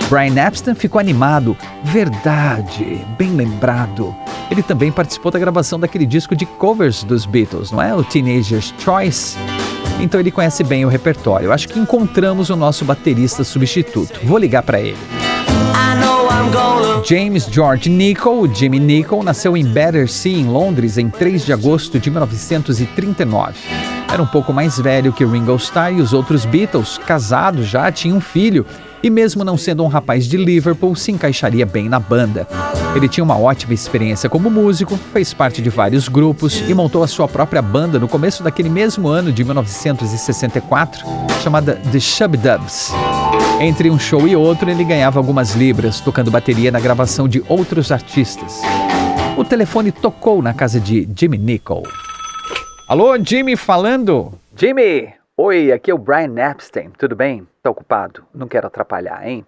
Brian 0.08 0.46
Epstein 0.46 0.74
ficou 0.74 0.98
animado. 0.98 1.56
Verdade, 1.84 3.04
bem 3.18 3.32
lembrado. 3.32 4.14
Ele 4.50 4.62
também 4.62 4.92
participou 4.92 5.30
da 5.32 5.38
gravação 5.38 5.78
daquele 5.78 6.06
disco 6.06 6.36
de 6.36 6.46
covers 6.46 7.02
dos 7.02 7.26
Beatles, 7.26 7.70
não 7.70 7.82
é? 7.82 7.94
O 7.94 8.04
Teenager's 8.04 8.72
Choice. 8.78 9.36
Então 10.00 10.20
ele 10.20 10.30
conhece 10.30 10.62
bem 10.62 10.84
o 10.84 10.88
repertório. 10.88 11.52
Acho 11.52 11.68
que 11.68 11.78
encontramos 11.78 12.50
o 12.50 12.56
nosso 12.56 12.84
baterista 12.84 13.42
substituto. 13.42 14.20
Vou 14.22 14.38
ligar 14.38 14.62
para 14.62 14.80
ele. 14.80 14.98
James 17.08 17.46
George 17.46 17.88
Nicol, 17.88 18.52
Jimmy 18.52 18.80
Nicol, 18.80 19.22
nasceu 19.22 19.56
em 19.56 19.64
Battersea, 19.64 20.38
em 20.38 20.46
Londres, 20.46 20.98
em 20.98 21.08
3 21.08 21.44
de 21.44 21.52
agosto 21.52 21.98
de 21.98 22.10
1939. 22.10 23.54
Era 24.12 24.22
um 24.22 24.26
pouco 24.26 24.52
mais 24.52 24.78
velho 24.78 25.12
que 25.12 25.24
Ringo 25.24 25.56
Starr 25.56 25.92
e 25.92 26.00
os 26.00 26.12
outros 26.12 26.44
Beatles, 26.44 26.98
casado 26.98 27.62
já, 27.62 27.90
tinha 27.92 28.14
um 28.14 28.20
filho 28.20 28.66
e, 29.02 29.10
mesmo 29.10 29.44
não 29.44 29.56
sendo 29.56 29.84
um 29.84 29.88
rapaz 29.88 30.26
de 30.26 30.36
Liverpool, 30.36 30.94
se 30.96 31.12
encaixaria 31.12 31.66
bem 31.66 31.88
na 31.88 31.98
banda. 32.00 32.46
Ele 32.94 33.08
tinha 33.08 33.24
uma 33.24 33.38
ótima 33.38 33.74
experiência 33.74 34.28
como 34.28 34.50
músico, 34.50 34.96
fez 35.12 35.34
parte 35.34 35.60
de 35.60 35.68
vários 35.68 36.08
grupos 36.08 36.62
e 36.68 36.74
montou 36.74 37.02
a 37.02 37.06
sua 37.06 37.28
própria 37.28 37.60
banda 37.60 37.98
no 37.98 38.08
começo 38.08 38.42
daquele 38.42 38.68
mesmo 38.68 39.08
ano 39.08 39.32
de 39.32 39.44
1964, 39.44 41.06
chamada 41.42 41.80
The 41.92 42.00
Shubdubs. 42.00 42.92
Entre 43.60 43.90
um 43.90 43.98
show 43.98 44.26
e 44.28 44.36
outro, 44.36 44.70
ele 44.70 44.84
ganhava 44.84 45.18
algumas 45.18 45.54
libras, 45.54 46.00
tocando 46.00 46.30
bateria 46.30 46.70
na 46.70 46.80
gravação 46.80 47.26
de 47.26 47.42
outros 47.48 47.90
artistas. 47.90 48.60
O 49.36 49.44
telefone 49.44 49.92
tocou 49.92 50.40
na 50.40 50.54
casa 50.54 50.80
de 50.80 51.08
Jimmy 51.14 51.38
Nicol. 51.38 51.82
Alô, 52.88 53.18
Jimmy 53.18 53.56
falando? 53.56 54.32
Jimmy! 54.56 55.15
Oi, 55.38 55.70
aqui 55.70 55.90
é 55.90 55.94
o 55.94 55.98
Brian 55.98 56.32
Epstein, 56.38 56.88
tudo 56.96 57.14
bem? 57.14 57.46
Tá 57.62 57.68
ocupado? 57.68 58.24
Não 58.34 58.48
quero 58.48 58.68
atrapalhar, 58.68 59.20
hein? 59.28 59.44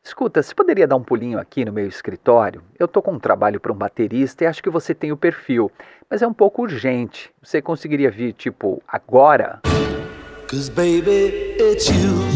Escuta, 0.00 0.40
você 0.40 0.54
poderia 0.54 0.86
dar 0.86 0.94
um 0.94 1.02
pulinho 1.02 1.36
aqui 1.36 1.64
no 1.64 1.72
meu 1.72 1.88
escritório? 1.88 2.62
Eu 2.78 2.86
tô 2.86 3.02
com 3.02 3.10
um 3.10 3.18
trabalho 3.18 3.58
para 3.58 3.72
um 3.72 3.74
baterista 3.74 4.44
e 4.44 4.46
acho 4.46 4.62
que 4.62 4.70
você 4.70 4.94
tem 4.94 5.10
o 5.10 5.16
perfil, 5.16 5.68
mas 6.08 6.22
é 6.22 6.28
um 6.28 6.32
pouco 6.32 6.62
urgente. 6.62 7.28
Você 7.42 7.60
conseguiria 7.60 8.08
vir, 8.08 8.34
tipo, 8.34 8.80
agora? 8.86 9.58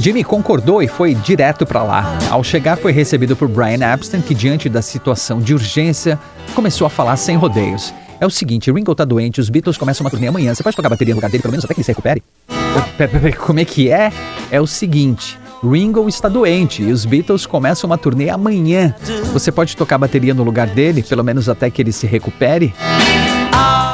Jimmy 0.03 0.25
concordou 0.25 0.83
e 0.83 0.89
foi 0.89 1.15
direto 1.15 1.65
para 1.65 1.85
lá. 1.85 2.19
Ao 2.29 2.43
chegar, 2.43 2.77
foi 2.77 2.91
recebido 2.91 3.37
por 3.37 3.47
Brian 3.47 3.95
Epstein, 3.95 4.21
que, 4.21 4.35
diante 4.35 4.69
da 4.69 4.83
situação 4.83 5.39
de 5.39 5.55
urgência, 5.55 6.19
começou 6.57 6.89
a 6.89 6.91
falar 6.91 7.17
sem 7.17 7.37
rodeios. 7.37 7.95
É 8.21 8.27
o 8.27 8.31
seguinte, 8.31 8.73
Ringo 8.73 8.97
tá 8.97 9.05
doente, 9.05 9.41
os 9.41 9.49
Beatles 9.49 9.79
começam 9.79 10.05
uma 10.05 10.11
turnê 10.11 10.27
amanhã. 10.27 10.53
Você 10.53 10.65
pode 10.65 10.75
tocar 10.75 10.89
a 10.89 10.91
bateria 10.91 11.15
no 11.15 11.19
lugar 11.19 11.31
dele, 11.31 11.43
pelo 11.43 11.53
menos 11.53 11.65
até 11.65 11.73
que 11.73 11.79
ele 11.79 11.85
se 11.85 11.93
recupere? 11.93 12.21
Como 13.39 13.61
é 13.61 13.65
que 13.65 13.91
é? 13.91 14.13
É 14.51 14.61
o 14.61 14.67
seguinte. 14.67 15.39
Ringo 15.63 16.09
está 16.09 16.29
doente 16.29 16.83
e 16.83 16.93
os 16.93 17.05
Beatles 17.05 17.47
começam 17.47 17.89
uma 17.89 17.99
turnê 17.99 18.29
amanhã. 18.29 18.95
Você 19.33 19.51
pode 19.51 19.77
tocar 19.77 19.99
bateria 19.99 20.35
no 20.35 20.43
lugar 20.43 20.67
dele, 20.67 21.03
pelo 21.03 21.25
menos 21.25 21.49
até 21.49 21.71
que 21.71 21.83
ele 21.83 21.93
se 21.93 22.07
recupere? 22.07 22.75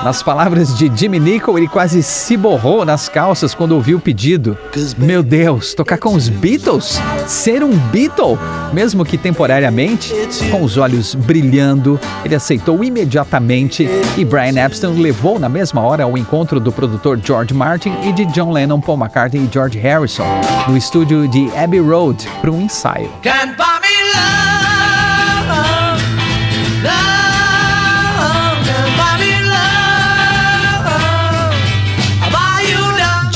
Nas 0.04 0.20
palavras 0.20 0.76
de 0.76 0.90
Jimmy 0.92 1.20
Nicol, 1.20 1.56
ele 1.56 1.68
quase 1.68 2.02
se 2.02 2.36
borrou 2.36 2.84
nas 2.84 3.08
calças 3.08 3.54
quando 3.54 3.72
ouviu 3.72 3.98
o 3.98 4.00
pedido. 4.00 4.58
Meu 4.98 5.22
Deus, 5.22 5.74
tocar 5.74 5.96
com 5.96 6.14
os 6.14 6.28
Beatles? 6.28 7.00
Ser 7.28 7.62
um 7.62 7.70
Beatle? 7.70 8.36
Mesmo 8.72 9.04
que 9.04 9.16
temporariamente, 9.16 10.12
com 10.50 10.62
os 10.62 10.76
olhos 10.76 11.14
brilhando, 11.14 12.00
ele 12.24 12.34
aceitou 12.34 12.82
imediatamente 12.82 13.88
e 14.16 14.24
Brian 14.24 14.60
Epstein 14.60 15.00
levou 15.00 15.38
na 15.38 15.48
mesma 15.48 15.80
hora 15.82 16.02
ao 16.02 16.18
encontro 16.18 16.58
do 16.58 16.72
produtor 16.72 17.20
George 17.22 17.54
Martin 17.54 17.94
e 18.02 18.12
de 18.12 18.24
John 18.26 18.50
Lennon, 18.50 18.80
Paul 18.80 18.98
McCartney 18.98 19.44
e 19.44 19.52
George 19.52 19.78
Harrison 19.78 20.26
no 20.66 20.76
estúdio 20.76 21.28
de 21.28 21.48
Abbey 21.56 21.80
Road 21.80 22.26
para 22.40 22.50
um 22.50 22.62
ensaio. 22.62 23.08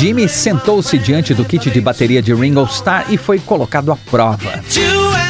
Jimmy 0.06 0.28
sentou-se 0.28 0.96
diante 0.98 1.34
do 1.34 1.44
kit 1.44 1.68
de 1.68 1.80
bateria 1.80 2.22
de 2.22 2.32
Ringo 2.32 2.62
Starr 2.66 3.06
e 3.08 3.16
foi 3.16 3.40
colocado 3.40 3.90
à 3.90 3.96
prova. 3.96 4.62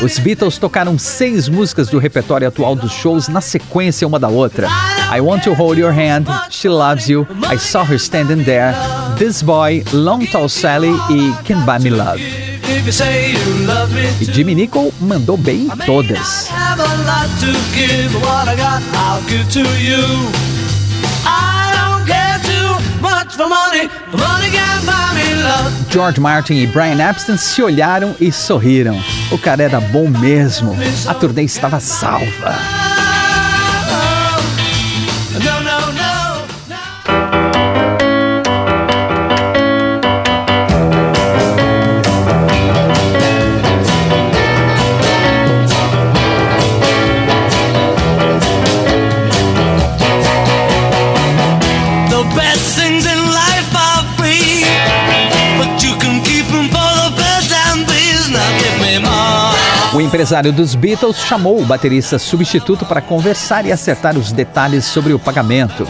Os 0.03 0.19
Beatles 0.19 0.59
tocaram 0.59 0.99
seis 0.99 1.49
músicas 1.49 1.89
do 1.89 1.99
repertório 1.99 2.47
atual 2.47 2.77
dos 2.77 2.93
shows 2.93 3.27
na 3.27 3.41
sequência 3.41 4.07
uma 4.07 4.19
da 4.19 4.29
outra. 4.29 4.69
I 5.11 5.19
Want 5.19 5.45
to 5.45 5.55
Hold 5.55 5.79
Your 5.79 5.95
Hand, 5.95 6.27
She 6.51 6.69
Loves 6.69 7.09
You, 7.09 7.27
I 7.51 7.59
Saw 7.59 7.85
Her 7.85 7.99
Standing 7.99 8.45
There, 8.45 8.75
This 9.19 9.41
Boy, 9.41 9.83
Long 9.95 10.27
Tall 10.27 10.51
Sally 10.51 10.93
e 11.09 11.33
Can 11.49 11.65
Buy 11.65 11.79
Me 11.83 11.89
Love. 11.89 12.23
E 14.21 14.25
Jimmy 14.27 14.55
Nicol 14.55 14.93
mandou 15.01 15.39
bem 15.39 15.69
em 15.73 15.77
todas. 15.87 16.51
George 25.91 26.21
Martin 26.21 26.55
e 26.55 26.67
Brian 26.67 26.99
Epstein 27.09 27.37
se 27.37 27.63
olharam 27.63 28.15
e 28.21 28.31
sorriram. 28.33 29.03
O 29.31 29.39
cara 29.39 29.63
era 29.63 29.81
bom 29.81 30.09
mesmo. 30.09 30.77
A 31.07 31.15
turnê 31.15 31.43
estava 31.43 31.81
salva. 31.81 32.96
Empresário 60.17 60.51
dos 60.51 60.75
Beatles 60.75 61.19
chamou 61.19 61.61
o 61.61 61.67
baterista 61.67 62.19
substituto 62.19 62.87
para 62.87 63.03
conversar 63.03 63.67
e 63.67 63.71
acertar 63.71 64.17
os 64.17 64.33
detalhes 64.33 64.87
sobre 64.87 65.13
o 65.13 65.19
pagamento. 65.19 65.87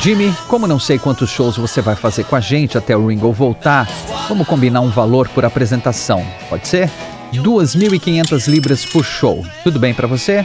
Jimmy, 0.00 0.34
como 0.48 0.66
não 0.66 0.80
sei 0.80 0.98
quantos 0.98 1.30
shows 1.30 1.56
você 1.56 1.80
vai 1.80 1.94
fazer 1.94 2.24
com 2.24 2.34
a 2.34 2.40
gente 2.40 2.76
até 2.76 2.96
o 2.96 3.06
Ringo 3.06 3.30
voltar, 3.30 3.88
vamos 4.28 4.48
combinar 4.48 4.80
um 4.80 4.90
valor 4.90 5.28
por 5.28 5.44
apresentação, 5.44 6.26
pode 6.48 6.66
ser? 6.66 6.90
2.500 7.32 8.48
libras 8.48 8.84
por 8.84 9.04
show. 9.04 9.46
Tudo 9.62 9.78
bem 9.78 9.94
para 9.94 10.08
você? 10.08 10.44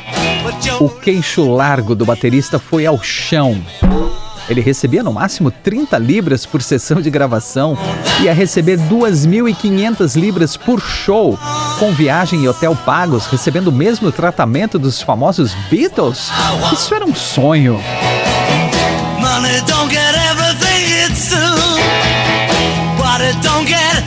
O 0.79 0.87
queixo 0.87 1.49
largo 1.49 1.95
do 1.95 2.05
baterista 2.05 2.59
foi 2.59 2.85
ao 2.85 3.01
chão. 3.01 3.59
Ele 4.49 4.61
recebia 4.61 5.03
no 5.03 5.11
máximo 5.11 5.49
30 5.49 5.97
libras 5.97 6.45
por 6.45 6.61
sessão 6.61 7.01
de 7.01 7.09
gravação 7.09 7.77
e 8.19 8.23
ia 8.23 8.33
receber 8.33 8.77
2.500 8.77 10.19
libras 10.19 10.55
por 10.55 10.79
show, 10.79 11.37
com 11.79 11.91
viagem 11.91 12.43
e 12.43 12.47
hotel 12.47 12.75
pagos, 12.85 13.25
recebendo 13.25 13.67
o 13.67 13.71
mesmo 13.71 14.11
tratamento 14.11 14.77
dos 14.77 15.01
famosos 15.01 15.53
Beatles. 15.69 16.29
Isso 16.71 16.93
era 16.93 17.05
um 17.05 17.15
sonho. 17.15 17.79
Money 19.19 19.61
don't 19.67 19.89
get 19.89 20.15
everything 20.29 20.65
it's 21.05 21.33
What 22.99 23.21
it 23.21 23.41
don't 23.41 23.67
get, 23.67 24.03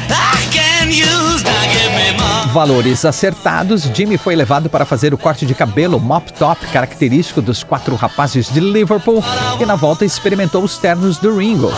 Valores 2.53 3.05
acertados, 3.05 3.83
Jimmy 3.95 4.17
foi 4.17 4.35
levado 4.35 4.71
para 4.71 4.87
fazer 4.87 5.13
o 5.13 5.19
corte 5.19 5.45
de 5.45 5.55
cabelo 5.55 6.01
mop 6.01 6.33
top 6.33 6.67
característico 6.69 7.43
dos 7.43 7.63
quatro 7.63 7.95
rapazes 7.95 8.51
de 8.51 8.59
Liverpool 8.59 9.23
e 9.61 9.67
na 9.67 9.77
volta 9.77 10.05
experimentou 10.05 10.63
os 10.63 10.79
ternos 10.79 11.19
do 11.19 11.37
Ringo. 11.37 11.71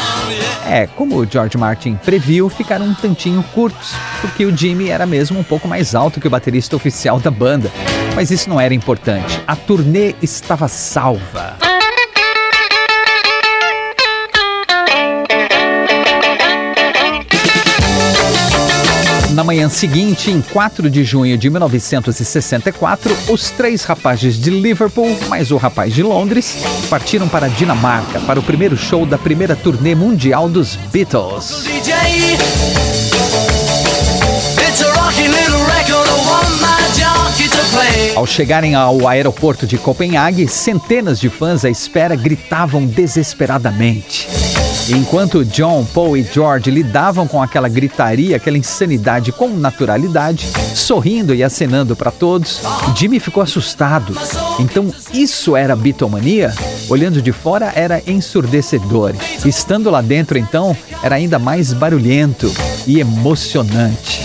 É, 0.66 0.86
como 0.86 1.16
o 1.16 1.26
George 1.26 1.58
Martin 1.58 1.96
previu, 1.96 2.48
ficaram 2.48 2.86
um 2.86 2.94
tantinho 2.94 3.42
curtos, 3.52 3.94
porque 4.20 4.44
o 4.44 4.56
Jimmy 4.56 4.90
era 4.90 5.06
mesmo 5.06 5.40
um 5.40 5.44
pouco 5.44 5.66
mais 5.66 5.94
alto 5.94 6.20
que 6.20 6.28
o 6.28 6.30
baterista 6.30 6.76
oficial 6.76 7.18
da 7.18 7.30
banda. 7.30 7.70
Mas 8.14 8.30
isso 8.30 8.48
não 8.48 8.60
era 8.60 8.72
importante. 8.72 9.42
A 9.46 9.56
turnê 9.56 10.14
estava 10.22 10.68
salva. 10.68 11.69
Na 19.40 19.44
manhã 19.44 19.70
seguinte, 19.70 20.30
em 20.30 20.42
4 20.42 20.90
de 20.90 21.02
junho 21.02 21.38
de 21.38 21.48
1964, 21.48 23.16
os 23.30 23.50
três 23.50 23.84
rapazes 23.84 24.38
de 24.38 24.50
Liverpool, 24.50 25.18
mais 25.30 25.50
o 25.50 25.56
rapaz 25.56 25.94
de 25.94 26.02
Londres, 26.02 26.58
partiram 26.90 27.26
para 27.26 27.46
a 27.46 27.48
Dinamarca 27.48 28.20
para 28.20 28.38
o 28.38 28.42
primeiro 28.42 28.76
show 28.76 29.06
da 29.06 29.16
primeira 29.16 29.56
turnê 29.56 29.94
mundial 29.94 30.46
dos 30.46 30.76
Beatles. 30.92 31.64
Ao 38.14 38.26
chegarem 38.26 38.74
ao 38.74 39.08
aeroporto 39.08 39.66
de 39.66 39.78
Copenhague, 39.78 40.46
centenas 40.48 41.18
de 41.18 41.30
fãs 41.30 41.64
à 41.64 41.70
espera 41.70 42.14
gritavam 42.14 42.84
desesperadamente. 42.84 44.28
Enquanto 44.88 45.44
John, 45.44 45.84
Paul 45.84 46.16
e 46.16 46.22
George 46.22 46.70
lidavam 46.70 47.26
com 47.28 47.42
aquela 47.42 47.68
gritaria, 47.68 48.36
aquela 48.36 48.58
insanidade 48.58 49.30
com 49.30 49.48
naturalidade, 49.48 50.48
sorrindo 50.74 51.34
e 51.34 51.44
acenando 51.44 51.94
para 51.94 52.10
todos, 52.10 52.60
Jimmy 52.96 53.20
ficou 53.20 53.42
assustado. 53.42 54.16
Então, 54.58 54.92
isso 55.12 55.56
era 55.56 55.76
bitomania? 55.76 56.52
Olhando 56.88 57.22
de 57.22 57.32
fora, 57.32 57.72
era 57.74 58.02
ensurdecedor. 58.06 59.14
Estando 59.44 59.90
lá 59.90 60.00
dentro, 60.00 60.38
então, 60.38 60.76
era 61.02 61.16
ainda 61.16 61.38
mais 61.38 61.72
barulhento 61.72 62.52
e 62.86 62.98
emocionante. 62.98 64.22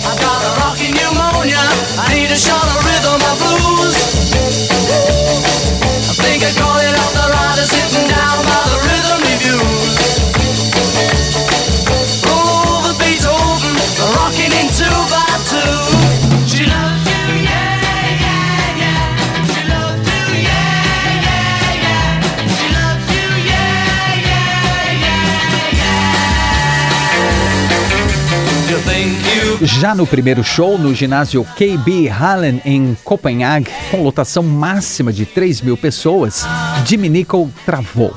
Já 29.62 29.96
no 29.96 30.06
primeiro 30.06 30.44
show, 30.44 30.78
no 30.78 30.94
ginásio 30.94 31.46
KB 31.56 32.10
Hallen, 32.10 32.62
em 32.66 32.98
Copenhague, 33.04 33.72
com 33.90 34.04
lotação 34.04 34.44
máxima 34.44 35.14
de 35.14 35.26
3 35.26 35.62
mil 35.62 35.78
pessoas, 35.78 36.46
Jimmy 36.86 37.08
Nicol 37.08 37.50
travou. 37.66 38.14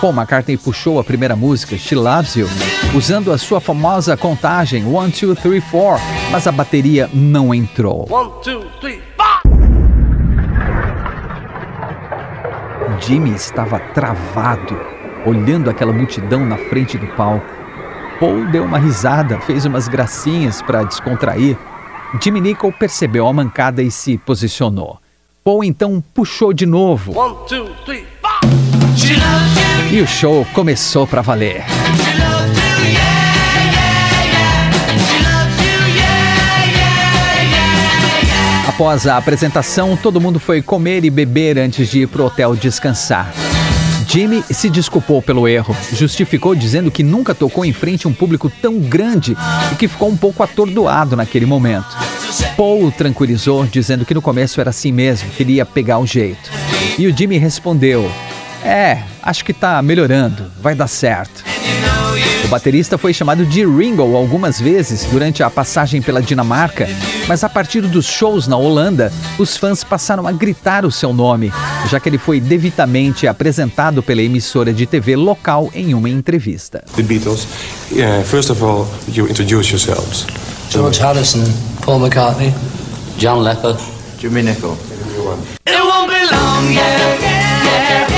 Paul 0.00 0.12
McCartney 0.12 0.56
puxou 0.56 1.00
a 1.00 1.04
primeira 1.04 1.34
música, 1.34 1.76
She 1.76 1.94
Loves 1.94 2.36
You, 2.36 2.48
usando 2.94 3.32
a 3.32 3.38
sua 3.38 3.60
famosa 3.60 4.16
contagem 4.16 4.84
1, 4.84 4.90
2, 5.08 5.38
3, 5.40 5.64
4, 5.70 6.04
mas 6.30 6.46
a 6.46 6.52
bateria 6.52 7.08
não 7.12 7.54
entrou. 7.54 8.06
1, 8.08 8.42
2, 8.44 8.66
3, 8.80 9.00
4! 9.16 9.50
Jimmy 13.00 13.34
estava 13.34 13.80
travado, 13.80 14.78
olhando 15.24 15.70
aquela 15.70 15.92
multidão 15.92 16.44
na 16.44 16.56
frente 16.56 16.98
do 16.98 17.06
palco. 17.08 17.57
Paul 18.20 18.46
deu 18.46 18.64
uma 18.64 18.78
risada, 18.78 19.38
fez 19.40 19.64
umas 19.64 19.86
gracinhas 19.86 20.60
para 20.60 20.82
descontrair. 20.82 21.56
Jimmy 22.20 22.40
Nicol 22.40 22.72
percebeu 22.72 23.28
a 23.28 23.32
mancada 23.32 23.82
e 23.82 23.90
se 23.90 24.18
posicionou. 24.18 24.98
Paul 25.44 25.62
então 25.62 26.02
puxou 26.12 26.52
de 26.52 26.66
novo. 26.66 27.16
One, 27.16 27.36
two, 27.48 27.70
three, 27.84 28.04
e 29.92 30.00
o 30.00 30.06
show 30.06 30.44
começou 30.52 31.06
para 31.06 31.22
valer. 31.22 31.64
Após 38.68 39.06
a 39.06 39.16
apresentação, 39.16 39.96
todo 39.96 40.20
mundo 40.20 40.38
foi 40.38 40.60
comer 40.60 41.04
e 41.04 41.10
beber 41.10 41.58
antes 41.58 41.88
de 41.88 42.00
ir 42.00 42.08
pro 42.08 42.24
hotel 42.24 42.54
descansar. 42.54 43.32
Jimmy 44.10 44.42
se 44.50 44.70
desculpou 44.70 45.20
pelo 45.20 45.46
erro, 45.46 45.76
justificou 45.92 46.54
dizendo 46.54 46.90
que 46.90 47.02
nunca 47.02 47.34
tocou 47.34 47.62
em 47.62 47.74
frente 47.74 48.06
a 48.06 48.10
um 48.10 48.12
público 48.14 48.50
tão 48.50 48.78
grande 48.78 49.36
e 49.70 49.74
que 49.76 49.86
ficou 49.86 50.08
um 50.08 50.16
pouco 50.16 50.42
atordoado 50.42 51.14
naquele 51.14 51.44
momento. 51.44 51.94
Paul 52.56 52.86
o 52.86 52.90
tranquilizou, 52.90 53.66
dizendo 53.66 54.06
que 54.06 54.14
no 54.14 54.22
começo 54.22 54.60
era 54.60 54.70
assim 54.70 54.90
mesmo, 54.90 55.28
queria 55.30 55.66
pegar 55.66 55.98
o 55.98 56.06
jeito. 56.06 56.50
E 56.98 57.06
o 57.06 57.16
Jimmy 57.16 57.36
respondeu: 57.36 58.10
É, 58.64 59.02
acho 59.22 59.44
que 59.44 59.52
tá 59.52 59.80
melhorando, 59.82 60.50
vai 60.60 60.74
dar 60.74 60.88
certo. 60.88 61.47
O 62.48 62.50
baterista 62.50 62.96
foi 62.96 63.12
chamado 63.12 63.44
de 63.44 63.62
Ringo 63.62 64.16
algumas 64.16 64.58
vezes 64.58 65.04
durante 65.04 65.42
a 65.42 65.50
passagem 65.50 66.00
pela 66.00 66.22
Dinamarca, 66.22 66.88
mas 67.28 67.44
a 67.44 67.48
partir 67.48 67.82
dos 67.82 68.06
shows 68.06 68.46
na 68.46 68.56
Holanda, 68.56 69.12
os 69.38 69.54
fãs 69.54 69.84
passaram 69.84 70.26
a 70.26 70.32
gritar 70.32 70.86
o 70.86 70.90
seu 70.90 71.12
nome, 71.12 71.52
já 71.90 72.00
que 72.00 72.08
ele 72.08 72.16
foi 72.16 72.40
devidamente 72.40 73.26
apresentado 73.26 74.02
pela 74.02 74.22
emissora 74.22 74.72
de 74.72 74.86
TV 74.86 75.14
local 75.14 75.70
em 75.74 75.92
uma 75.92 76.08
entrevista. 76.08 76.82
The 76.96 77.02
Beatles, 77.02 77.46
uh, 77.92 78.24
first 78.24 78.48
of 78.48 78.64
all, 78.64 78.88
you 79.12 79.28
introduce 79.28 79.70
yourselves. 79.70 80.24
George 80.70 80.98
Harrison, 81.02 81.44
Paul 81.82 82.00
McCartney, 82.00 82.54
John 83.18 83.42
Lepper, 83.42 83.76
Jimmy 84.18 84.42
Nicol. 84.42 84.78
It 85.66 85.78
won't 85.78 86.10
be 86.10 86.34
long, 86.34 86.72
yeah, 86.72 86.98
yeah, 87.20 88.08
yeah. 88.08 88.17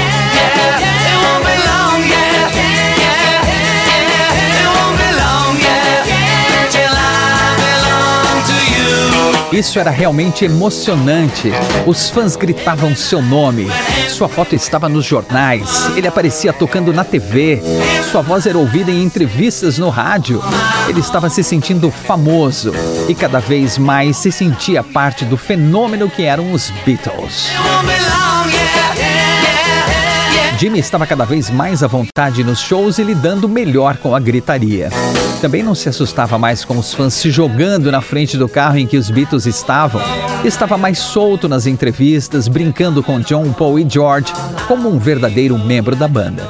Isso 9.52 9.80
era 9.80 9.90
realmente 9.90 10.44
emocionante. 10.44 11.50
Os 11.84 12.08
fãs 12.08 12.36
gritavam 12.36 12.94
seu 12.94 13.20
nome. 13.20 13.66
Sua 14.08 14.28
foto 14.28 14.54
estava 14.54 14.88
nos 14.88 15.04
jornais. 15.04 15.90
Ele 15.96 16.06
aparecia 16.06 16.52
tocando 16.52 16.92
na 16.92 17.02
TV. 17.02 17.60
Sua 18.12 18.22
voz 18.22 18.46
era 18.46 18.56
ouvida 18.56 18.92
em 18.92 19.02
entrevistas 19.02 19.76
no 19.76 19.88
rádio. 19.88 20.40
Ele 20.88 21.00
estava 21.00 21.28
se 21.28 21.42
sentindo 21.42 21.90
famoso 21.90 22.72
e 23.08 23.14
cada 23.14 23.40
vez 23.40 23.76
mais 23.76 24.18
se 24.18 24.30
sentia 24.30 24.84
parte 24.84 25.24
do 25.24 25.36
fenômeno 25.36 26.08
que 26.08 26.22
eram 26.22 26.52
os 26.52 26.70
Beatles. 26.86 27.50
Jimmy 30.60 30.78
estava 30.78 31.06
cada 31.06 31.24
vez 31.24 31.48
mais 31.48 31.82
à 31.82 31.86
vontade 31.86 32.44
nos 32.44 32.60
shows 32.60 32.98
e 32.98 33.02
lidando 33.02 33.48
melhor 33.48 33.96
com 33.96 34.14
a 34.14 34.20
gritaria. 34.20 34.90
Também 35.40 35.62
não 35.62 35.74
se 35.74 35.88
assustava 35.88 36.38
mais 36.38 36.66
com 36.66 36.76
os 36.76 36.92
fãs 36.92 37.14
se 37.14 37.30
jogando 37.30 37.90
na 37.90 38.02
frente 38.02 38.36
do 38.36 38.46
carro 38.46 38.76
em 38.76 38.86
que 38.86 38.98
os 38.98 39.08
Beatles 39.08 39.46
estavam. 39.46 40.02
Estava 40.44 40.76
mais 40.76 40.98
solto 40.98 41.48
nas 41.48 41.66
entrevistas, 41.66 42.46
brincando 42.46 43.02
com 43.02 43.20
John, 43.20 43.50
Paul 43.54 43.78
e 43.78 43.88
George, 43.88 44.34
como 44.68 44.90
um 44.90 44.98
verdadeiro 44.98 45.58
membro 45.58 45.96
da 45.96 46.06
banda. 46.06 46.46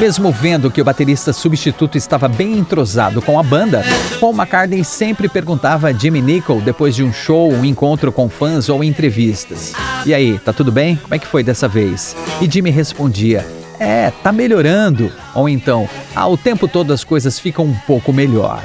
Mesmo 0.00 0.32
vendo 0.32 0.70
que 0.70 0.80
o 0.80 0.84
baterista 0.84 1.30
substituto 1.30 1.98
estava 1.98 2.26
bem 2.26 2.56
entrosado 2.56 3.20
com 3.20 3.38
a 3.38 3.42
banda, 3.42 3.84
Paul 4.18 4.32
McCartney 4.32 4.82
sempre 4.82 5.28
perguntava 5.28 5.88
a 5.88 5.92
Jimmy 5.92 6.22
Nicol 6.22 6.58
depois 6.62 6.96
de 6.96 7.04
um 7.04 7.12
show, 7.12 7.52
um 7.52 7.66
encontro 7.66 8.10
com 8.10 8.26
fãs 8.26 8.70
ou 8.70 8.82
entrevistas: 8.82 9.74
E 10.06 10.14
aí, 10.14 10.38
tá 10.38 10.54
tudo 10.54 10.72
bem? 10.72 10.96
Como 10.96 11.14
é 11.14 11.18
que 11.18 11.26
foi 11.26 11.42
dessa 11.42 11.68
vez? 11.68 12.16
E 12.40 12.50
Jimmy 12.50 12.70
respondia: 12.70 13.46
É, 13.78 14.10
tá 14.10 14.32
melhorando. 14.32 15.12
Ou 15.34 15.46
então, 15.50 15.86
ah, 16.16 16.26
o 16.26 16.36
tempo 16.38 16.66
todo 16.66 16.94
as 16.94 17.04
coisas 17.04 17.38
ficam 17.38 17.66
um 17.66 17.74
pouco 17.86 18.10
melhor. 18.10 18.62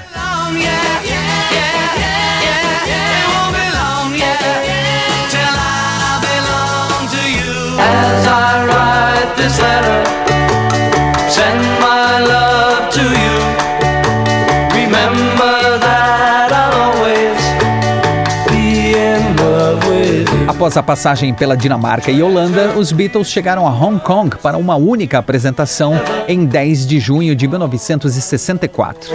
Após 20.66 20.78
a 20.78 20.82
passagem 20.82 21.32
pela 21.32 21.56
Dinamarca 21.56 22.10
e 22.10 22.24
Holanda, 22.24 22.74
os 22.76 22.92
Beatles 22.92 23.28
chegaram 23.28 23.68
a 23.68 23.70
Hong 23.70 24.00
Kong 24.00 24.36
para 24.42 24.58
uma 24.58 24.76
única 24.76 25.20
apresentação 25.20 25.94
em 26.28 26.44
10 26.44 26.88
de 26.88 27.00
junho 27.00 27.36
de 27.36 27.48
1964. 27.48 29.12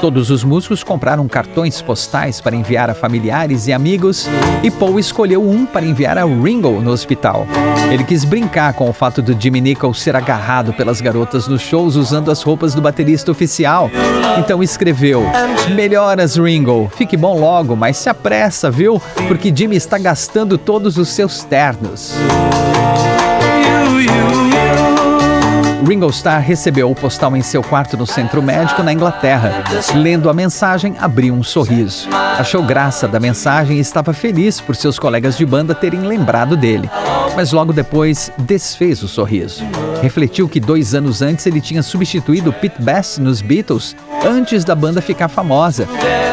Todos 0.00 0.28
os 0.28 0.42
músicos 0.42 0.82
compraram 0.82 1.28
cartões 1.28 1.80
postais 1.80 2.40
para 2.40 2.56
enviar 2.56 2.90
a 2.90 2.94
familiares 2.94 3.68
e 3.68 3.72
amigos 3.72 4.28
e 4.60 4.72
Paul 4.72 4.98
escolheu 4.98 5.48
um 5.48 5.64
para 5.64 5.86
enviar 5.86 6.18
a 6.18 6.24
Ringo 6.24 6.80
no 6.80 6.90
hospital. 6.90 7.46
Ele 7.92 8.02
quis 8.02 8.24
brincar 8.24 8.72
com 8.72 8.90
o 8.90 8.92
fato 8.92 9.22
do 9.22 9.40
Jimmy 9.40 9.60
Nichols 9.60 10.00
ser 10.00 10.16
agarrado 10.16 10.72
pelas 10.72 11.00
garotas 11.00 11.46
nos 11.46 11.62
shows 11.62 11.94
usando 11.94 12.28
as 12.28 12.42
roupas 12.42 12.74
do 12.74 12.82
baterista 12.82 13.30
oficial. 13.30 13.88
Então 14.36 14.62
escreveu: 14.62 15.22
Melhoras, 15.74 16.36
Ringo. 16.36 16.90
Fique 16.96 17.16
bom 17.16 17.38
logo, 17.38 17.74
mas 17.74 17.96
se 17.96 18.08
apressa, 18.08 18.70
viu? 18.70 19.00
Porque 19.26 19.52
Jimmy 19.54 19.76
está 19.76 19.96
gastando 19.96 20.58
todos 20.88 20.96
os 20.96 21.08
seus 21.10 21.44
ternos. 21.44 22.14
Ringo 25.86 26.08
Starr 26.08 26.40
recebeu 26.40 26.90
o 26.90 26.94
postal 26.94 27.36
em 27.36 27.42
seu 27.42 27.62
quarto 27.62 27.96
no 27.96 28.06
centro 28.06 28.42
médico 28.42 28.82
na 28.82 28.92
Inglaterra. 28.92 29.64
Lendo 29.94 30.30
a 30.30 30.34
mensagem, 30.34 30.94
abriu 30.98 31.34
um 31.34 31.42
sorriso. 31.42 32.08
Achou 32.38 32.62
graça 32.62 33.06
da 33.06 33.20
mensagem 33.20 33.76
e 33.76 33.80
estava 33.80 34.14
feliz 34.14 34.62
por 34.62 34.74
seus 34.74 34.98
colegas 34.98 35.36
de 35.36 35.44
banda 35.44 35.74
terem 35.74 36.00
lembrado 36.00 36.56
dele. 36.56 36.90
Mas 37.36 37.52
logo 37.52 37.72
depois 37.72 38.30
desfez 38.38 39.02
o 39.02 39.08
sorriso. 39.08 39.64
Refletiu 40.00 40.48
que 40.48 40.60
dois 40.60 40.94
anos 40.94 41.20
antes 41.20 41.46
ele 41.46 41.60
tinha 41.60 41.82
substituído 41.82 42.52
Pete 42.52 42.80
Best 42.80 43.20
nos 43.20 43.42
Beatles 43.42 43.94
antes 44.24 44.64
da 44.64 44.74
banda 44.74 45.00
ficar 45.00 45.28
famosa. 45.28 45.86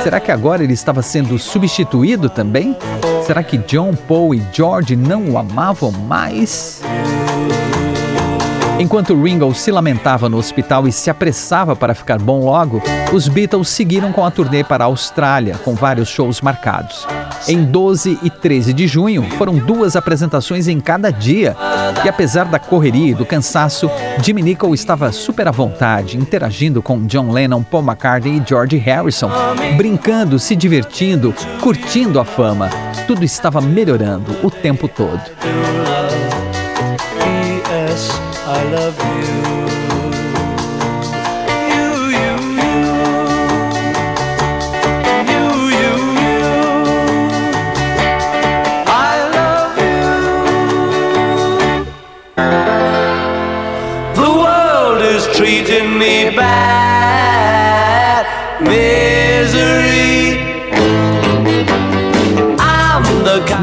Será 0.04 0.20
que 0.20 0.32
agora 0.32 0.64
ele 0.64 0.74
estava 0.74 1.02
sendo 1.02 1.38
substituído 1.40 2.30
também? 2.30 2.78
Será 3.26 3.44
que 3.44 3.58
John, 3.58 3.94
Paul 3.94 4.36
e 4.36 4.44
George 4.54 4.96
não 4.96 5.30
o 5.30 5.38
amavam 5.38 5.92
mais? 5.92 6.82
Enquanto 8.78 9.20
Ringo 9.20 9.54
se 9.54 9.72
lamentava 9.72 10.28
no 10.28 10.38
hospital 10.38 10.88
e 10.88 10.92
se 10.92 11.10
apressava 11.10 11.76
para 11.76 11.96
ficar 11.96 12.20
bom 12.20 12.44
logo, 12.44 12.82
os 13.14 13.28
Beatles 13.28 13.70
seguiram 13.70 14.12
com 14.12 14.26
a 14.26 14.30
turnê 14.30 14.64
para 14.64 14.84
a 14.84 14.88
Austrália, 14.88 15.58
com 15.64 15.74
vários 15.74 16.10
shows 16.10 16.42
marcados. 16.42 17.08
Em 17.48 17.64
12 17.64 18.20
e 18.24 18.30
13 18.30 18.74
de 18.74 18.88
junho, 18.88 19.24
foram 19.38 19.58
duas 19.58 19.96
apresentações 19.96 20.68
em 20.68 20.80
cada 20.80 21.12
dia. 21.12 21.56
E 22.04 22.10
apesar 22.10 22.46
da 22.46 22.60
correria 22.60 23.12
e 23.12 23.14
do 23.14 23.26
cansaço, 23.26 23.90
Jimmy 24.22 24.42
Nicol 24.42 24.74
estava 24.74 25.12
super 25.12 25.48
à 25.48 25.52
vontade, 25.52 26.18
interagindo 26.18 26.82
com 26.82 27.06
John 27.06 27.32
Lennon, 27.32 27.64
Paul 27.64 27.84
McCartney 27.84 28.40
e 28.40 28.44
George 28.48 28.78
Harrison, 28.78 29.30
brincando, 29.78 30.40
se 30.40 30.56
divertindo, 30.56 31.34
curtindo 31.62 32.20
a 32.20 32.26
fama. 32.26 32.70
Tudo 33.08 33.24
estava 33.24 33.62
melhorando 33.62 34.36
o 34.44 34.50
tempo 34.50 34.88
todo. 34.88 35.22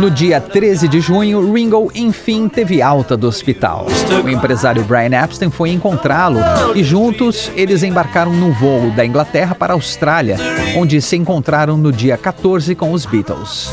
No 0.03 0.11
dia 0.11 0.41
13 0.41 0.89
de 0.89 1.01
junho, 1.01 1.53
Ringo 1.53 1.89
enfim 1.95 2.49
teve 2.49 2.83
alta 2.83 3.17
do 3.17 3.29
hospital. 3.29 3.87
O 4.25 4.29
empresário 4.29 4.83
Brian 4.83 5.17
Epstein 5.23 5.49
foi 5.49 5.71
encontrá-lo 5.71 6.41
e 6.75 6.83
juntos 6.83 7.53
eles 7.55 7.85
embarcaram 7.85 8.33
num 8.33 8.53
voo 8.53 8.91
da 8.91 9.07
Inglaterra 9.07 9.55
para 9.55 9.75
a 9.75 9.77
Austrália, 9.77 10.39
onde 10.77 11.01
se 11.01 11.15
encontraram 11.15 11.77
no 11.77 11.93
dia 11.93 12.17
14 12.17 12.75
com 12.75 12.91
os 12.91 13.07
Beatles. 13.07 13.71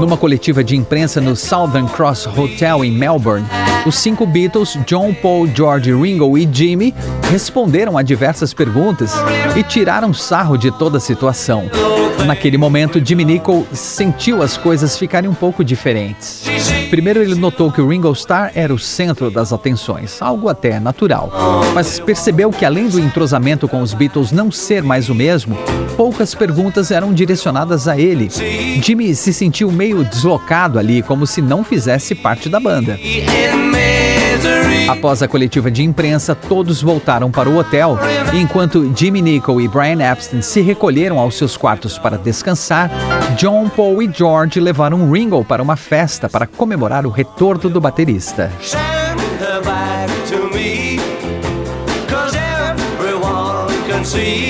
Numa 0.00 0.16
coletiva 0.16 0.64
de 0.64 0.76
imprensa 0.76 1.20
no 1.20 1.36
Southern 1.36 1.86
Cross 1.88 2.26
Hotel 2.26 2.84
em 2.84 2.90
Melbourne, 2.90 3.46
os 3.86 3.94
cinco 3.96 4.26
Beatles, 4.26 4.76
John, 4.86 5.14
Paul, 5.14 5.46
George, 5.54 5.94
Ringo 5.94 6.36
e 6.36 6.48
Jimmy, 6.50 6.92
responderam 7.30 7.96
a 7.96 8.02
diversas 8.02 8.52
perguntas 8.52 9.12
e 9.56 9.62
tiraram 9.62 10.12
sarro 10.12 10.56
de 10.56 10.70
toda 10.70 10.98
a 10.98 11.00
situação. 11.00 11.70
Naquele 12.26 12.58
momento, 12.58 13.00
Jimmy 13.04 13.24
Nicol 13.24 13.66
sentiu 13.72 14.42
as 14.42 14.56
coisas 14.56 14.98
ficarem 14.98 15.30
um 15.30 15.34
pouco 15.34 15.64
diferentes. 15.64 16.44
Primeiro, 16.90 17.22
ele 17.22 17.36
notou 17.36 17.70
que 17.70 17.80
o 17.80 17.88
Ringo 17.88 18.12
Starr 18.12 18.50
era 18.54 18.74
o 18.74 18.78
centro 18.78 19.30
das 19.30 19.52
atenções, 19.52 20.20
algo 20.20 20.48
até 20.48 20.80
natural. 20.80 21.30
Mas 21.72 22.00
percebeu 22.00 22.50
que, 22.50 22.64
além 22.64 22.88
do 22.88 22.98
entrosamento 22.98 23.68
com 23.68 23.80
os 23.80 23.94
Beatles 23.94 24.32
não 24.32 24.50
ser 24.50 24.82
mais 24.82 25.08
o 25.08 25.14
mesmo, 25.14 25.56
poucas 25.96 26.34
perguntas 26.34 26.90
eram 26.90 27.12
direcionadas 27.12 27.86
a 27.88 27.98
ele. 27.98 28.28
Jimmy 28.82 29.14
se 29.14 29.32
sentiu 29.32 29.70
meio 29.70 30.04
deslocado 30.04 30.78
ali, 30.78 31.02
como 31.02 31.26
se 31.26 31.42
não 31.42 31.62
fizesse 31.62 32.14
parte 32.14 32.48
da 32.48 32.58
banda. 32.58 32.98
Após 34.88 35.22
a 35.22 35.28
coletiva 35.28 35.70
de 35.70 35.82
imprensa, 35.82 36.34
todos 36.34 36.82
voltaram 36.82 37.30
para 37.30 37.48
o 37.48 37.56
hotel, 37.56 37.98
enquanto 38.32 38.90
Jimmy 38.96 39.22
Nicol 39.22 39.60
e 39.60 39.68
Brian 39.68 40.00
Epstein 40.00 40.42
se 40.42 40.60
recolheram 40.60 41.18
aos 41.18 41.36
seus 41.36 41.56
quartos 41.56 41.98
para 41.98 42.18
descansar, 42.18 42.90
John, 43.36 43.68
Paul 43.68 44.02
e 44.02 44.10
George 44.12 44.58
levaram 44.58 45.10
Ringo 45.10 45.44
para 45.44 45.62
uma 45.62 45.76
festa 45.76 46.28
para 46.28 46.46
comemorar 46.46 47.06
o 47.06 47.10
retorno 47.10 47.68
do 47.70 47.80
baterista. 47.80 48.50
see 54.10 54.49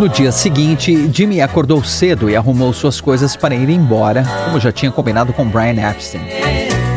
No 0.00 0.08
dia 0.08 0.32
seguinte, 0.32 1.10
Jimmy 1.12 1.42
acordou 1.42 1.84
cedo 1.84 2.30
e 2.30 2.34
arrumou 2.34 2.72
suas 2.72 3.02
coisas 3.02 3.36
para 3.36 3.54
ir 3.54 3.68
embora, 3.68 4.24
como 4.46 4.58
já 4.58 4.72
tinha 4.72 4.90
combinado 4.90 5.30
com 5.30 5.46
Brian 5.46 5.76
Epstein. 5.90 6.22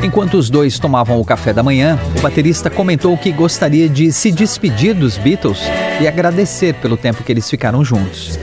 Enquanto 0.01 0.35
os 0.35 0.49
dois 0.49 0.79
tomavam 0.79 1.19
o 1.19 1.25
café 1.25 1.51
da 1.51 1.61
manhã, 1.61 1.99
o 2.17 2.21
baterista 2.21 2.69
comentou 2.69 3.17
que 3.17 3.29
gostaria 3.33 3.89
de 3.89 4.09
se 4.13 4.31
despedir 4.31 4.95
dos 4.95 5.17
Beatles 5.17 5.59
e 5.99 6.07
agradecer 6.07 6.75
pelo 6.75 6.95
tempo 6.95 7.25
que 7.25 7.31
eles 7.33 7.49
ficaram 7.49 7.83
juntos. 7.83 8.39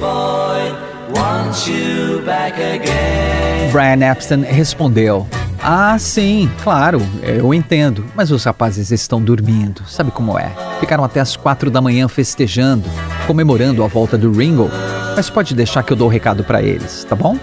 Brian 3.73 4.13
Epstein 4.13 4.43
respondeu: 4.43 5.27
ah, 5.63 5.99
sim, 5.99 6.51
claro, 6.63 7.01
eu 7.23 7.53
entendo. 7.53 8.05
Mas 8.15 8.31
os 8.31 8.45
rapazes 8.45 8.91
estão 8.91 9.21
dormindo, 9.21 9.83
sabe 9.87 10.11
como 10.11 10.39
é? 10.39 10.51
Ficaram 10.81 11.05
até 11.05 11.21
as 11.21 11.37
quatro 11.37 11.71
da 11.71 11.81
manhã 11.81 12.09
festejando, 12.09 12.89
comemorando 13.27 13.85
a 13.85 13.87
volta 13.87 14.17
do 14.17 14.33
Ringo. 14.33 14.71
Mas 15.15 15.29
pode 15.29 15.55
deixar 15.55 15.83
que 15.83 15.93
eu 15.93 15.97
dou 15.97 16.09
o 16.09 16.11
recado 16.11 16.45
para 16.45 16.63
eles, 16.63 17.05
tá 17.05 17.15
bom? 17.15 17.37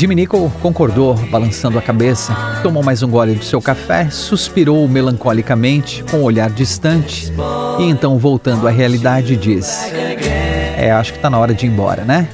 Jimmy 0.00 0.14
Nicol 0.14 0.50
concordou, 0.62 1.14
balançando 1.30 1.78
a 1.78 1.82
cabeça, 1.82 2.34
tomou 2.62 2.82
mais 2.82 3.02
um 3.02 3.10
gole 3.10 3.34
do 3.34 3.44
seu 3.44 3.60
café, 3.60 4.08
suspirou 4.08 4.88
melancolicamente, 4.88 6.02
com 6.10 6.18
um 6.18 6.22
olhar 6.22 6.48
distante, 6.48 7.30
e 7.78 7.82
então, 7.82 8.16
voltando 8.18 8.66
à 8.66 8.70
realidade, 8.70 9.36
disse: 9.36 9.92
É, 10.78 10.90
acho 10.90 11.12
que 11.12 11.18
tá 11.18 11.28
na 11.28 11.38
hora 11.38 11.52
de 11.52 11.66
ir 11.66 11.68
embora, 11.68 12.02
né? 12.02 12.28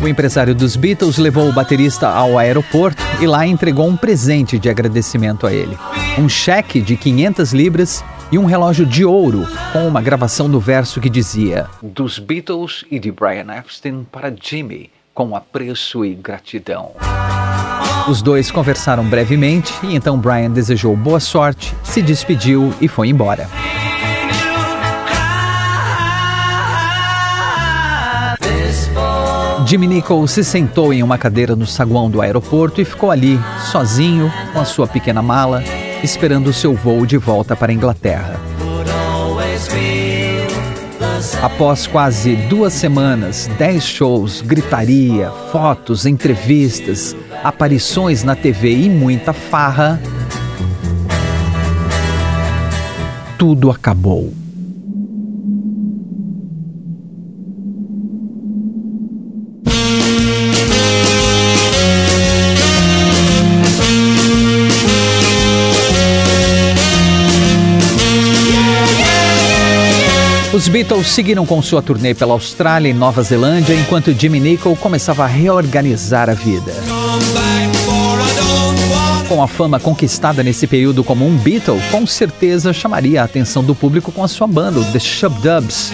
O 0.00 0.06
empresário 0.06 0.54
dos 0.54 0.76
Beatles 0.76 1.16
levou 1.16 1.48
o 1.48 1.52
baterista 1.52 2.08
ao 2.08 2.38
aeroporto 2.38 3.02
e 3.20 3.26
lá 3.26 3.46
entregou 3.46 3.88
um 3.88 3.96
presente 3.96 4.58
de 4.58 4.68
agradecimento 4.68 5.46
a 5.46 5.52
ele: 5.52 5.76
um 6.18 6.28
cheque 6.28 6.80
de 6.80 6.96
500 6.96 7.52
libras 7.52 8.04
e 8.30 8.38
um 8.38 8.44
relógio 8.44 8.84
de 8.84 9.04
ouro 9.04 9.46
com 9.72 9.86
uma 9.86 10.02
gravação 10.02 10.50
do 10.50 10.60
verso 10.60 11.00
que 11.00 11.08
dizia: 11.08 11.66
Dos 11.82 12.18
Beatles 12.18 12.84
e 12.90 12.98
de 12.98 13.10
Brian 13.10 13.46
Epstein 13.56 14.06
para 14.10 14.32
Jimmy, 14.38 14.90
com 15.14 15.34
apreço 15.34 16.04
e 16.04 16.14
gratidão. 16.14 16.92
Os 18.06 18.20
dois 18.22 18.50
conversaram 18.50 19.04
brevemente 19.04 19.72
e 19.82 19.96
então 19.96 20.18
Brian 20.18 20.50
desejou 20.50 20.94
boa 20.94 21.18
sorte, 21.18 21.74
se 21.82 22.02
despediu 22.02 22.72
e 22.80 22.86
foi 22.86 23.08
embora. 23.08 23.48
Jimmy 29.66 29.88
Nicol 29.88 30.28
se 30.28 30.44
sentou 30.44 30.92
em 30.92 31.02
uma 31.02 31.18
cadeira 31.18 31.56
no 31.56 31.66
saguão 31.66 32.08
do 32.08 32.22
aeroporto 32.22 32.80
e 32.80 32.84
ficou 32.84 33.10
ali, 33.10 33.36
sozinho, 33.72 34.32
com 34.52 34.60
a 34.60 34.64
sua 34.64 34.86
pequena 34.86 35.20
mala, 35.20 35.60
esperando 36.04 36.46
o 36.46 36.52
seu 36.52 36.72
voo 36.72 37.04
de 37.04 37.16
volta 37.16 37.56
para 37.56 37.72
a 37.72 37.74
Inglaterra. 37.74 38.38
Após 41.42 41.88
quase 41.88 42.36
duas 42.36 42.74
semanas, 42.74 43.50
dez 43.58 43.84
shows, 43.84 44.40
gritaria, 44.40 45.32
fotos, 45.50 46.06
entrevistas, 46.06 47.16
aparições 47.42 48.22
na 48.22 48.36
TV 48.36 48.70
e 48.70 48.88
muita 48.88 49.32
farra, 49.32 50.00
tudo 53.36 53.68
acabou. 53.68 54.32
Beatles 70.76 71.06
seguiram 71.06 71.46
com 71.46 71.62
sua 71.62 71.80
turnê 71.80 72.12
pela 72.12 72.34
Austrália 72.34 72.90
e 72.90 72.92
Nova 72.92 73.22
Zelândia 73.22 73.74
enquanto 73.74 74.12
Jimmy 74.12 74.38
Nicol 74.38 74.76
começava 74.76 75.24
a 75.24 75.26
reorganizar 75.26 76.28
a 76.28 76.34
vida. 76.34 76.74
Com 79.28 79.42
a 79.42 79.48
fama 79.48 79.80
conquistada 79.80 80.40
nesse 80.42 80.68
período 80.68 81.02
como 81.02 81.26
um 81.26 81.36
Beatle, 81.36 81.80
com 81.90 82.06
certeza 82.06 82.72
chamaria 82.72 83.20
a 83.20 83.24
atenção 83.24 83.64
do 83.64 83.74
público 83.74 84.12
com 84.12 84.22
a 84.22 84.28
sua 84.28 84.46
banda, 84.46 84.80
The 84.92 85.00
Shubdubs. 85.00 85.90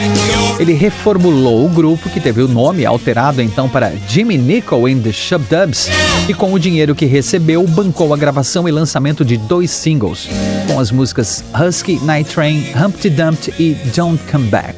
Ele 0.61 0.75
reformulou 0.75 1.65
o 1.65 1.69
grupo, 1.69 2.11
que 2.11 2.21
teve 2.21 2.43
o 2.43 2.49
nome 2.49 2.85
alterado 2.85 3.41
então 3.41 3.71
para 3.71 3.93
Jimmy 4.07 4.37
Nicol 4.37 4.87
and 4.87 5.01
The 5.01 5.13
Shubdubs, 5.13 5.89
e 6.29 6.35
com 6.35 6.53
o 6.53 6.59
dinheiro 6.59 6.95
que 6.95 7.07
recebeu, 7.07 7.67
bancou 7.67 8.13
a 8.13 8.19
gravação 8.19 8.69
e 8.69 8.71
lançamento 8.71 9.25
de 9.25 9.39
dois 9.39 9.71
singles, 9.71 10.29
com 10.67 10.79
as 10.79 10.91
músicas 10.91 11.43
Husky, 11.59 11.99
Night 12.05 12.35
Train, 12.35 12.67
Humpty 12.77 13.09
Dumpty 13.09 13.55
e 13.59 13.75
Don't 13.97 14.23
Come 14.31 14.49
Back. 14.49 14.77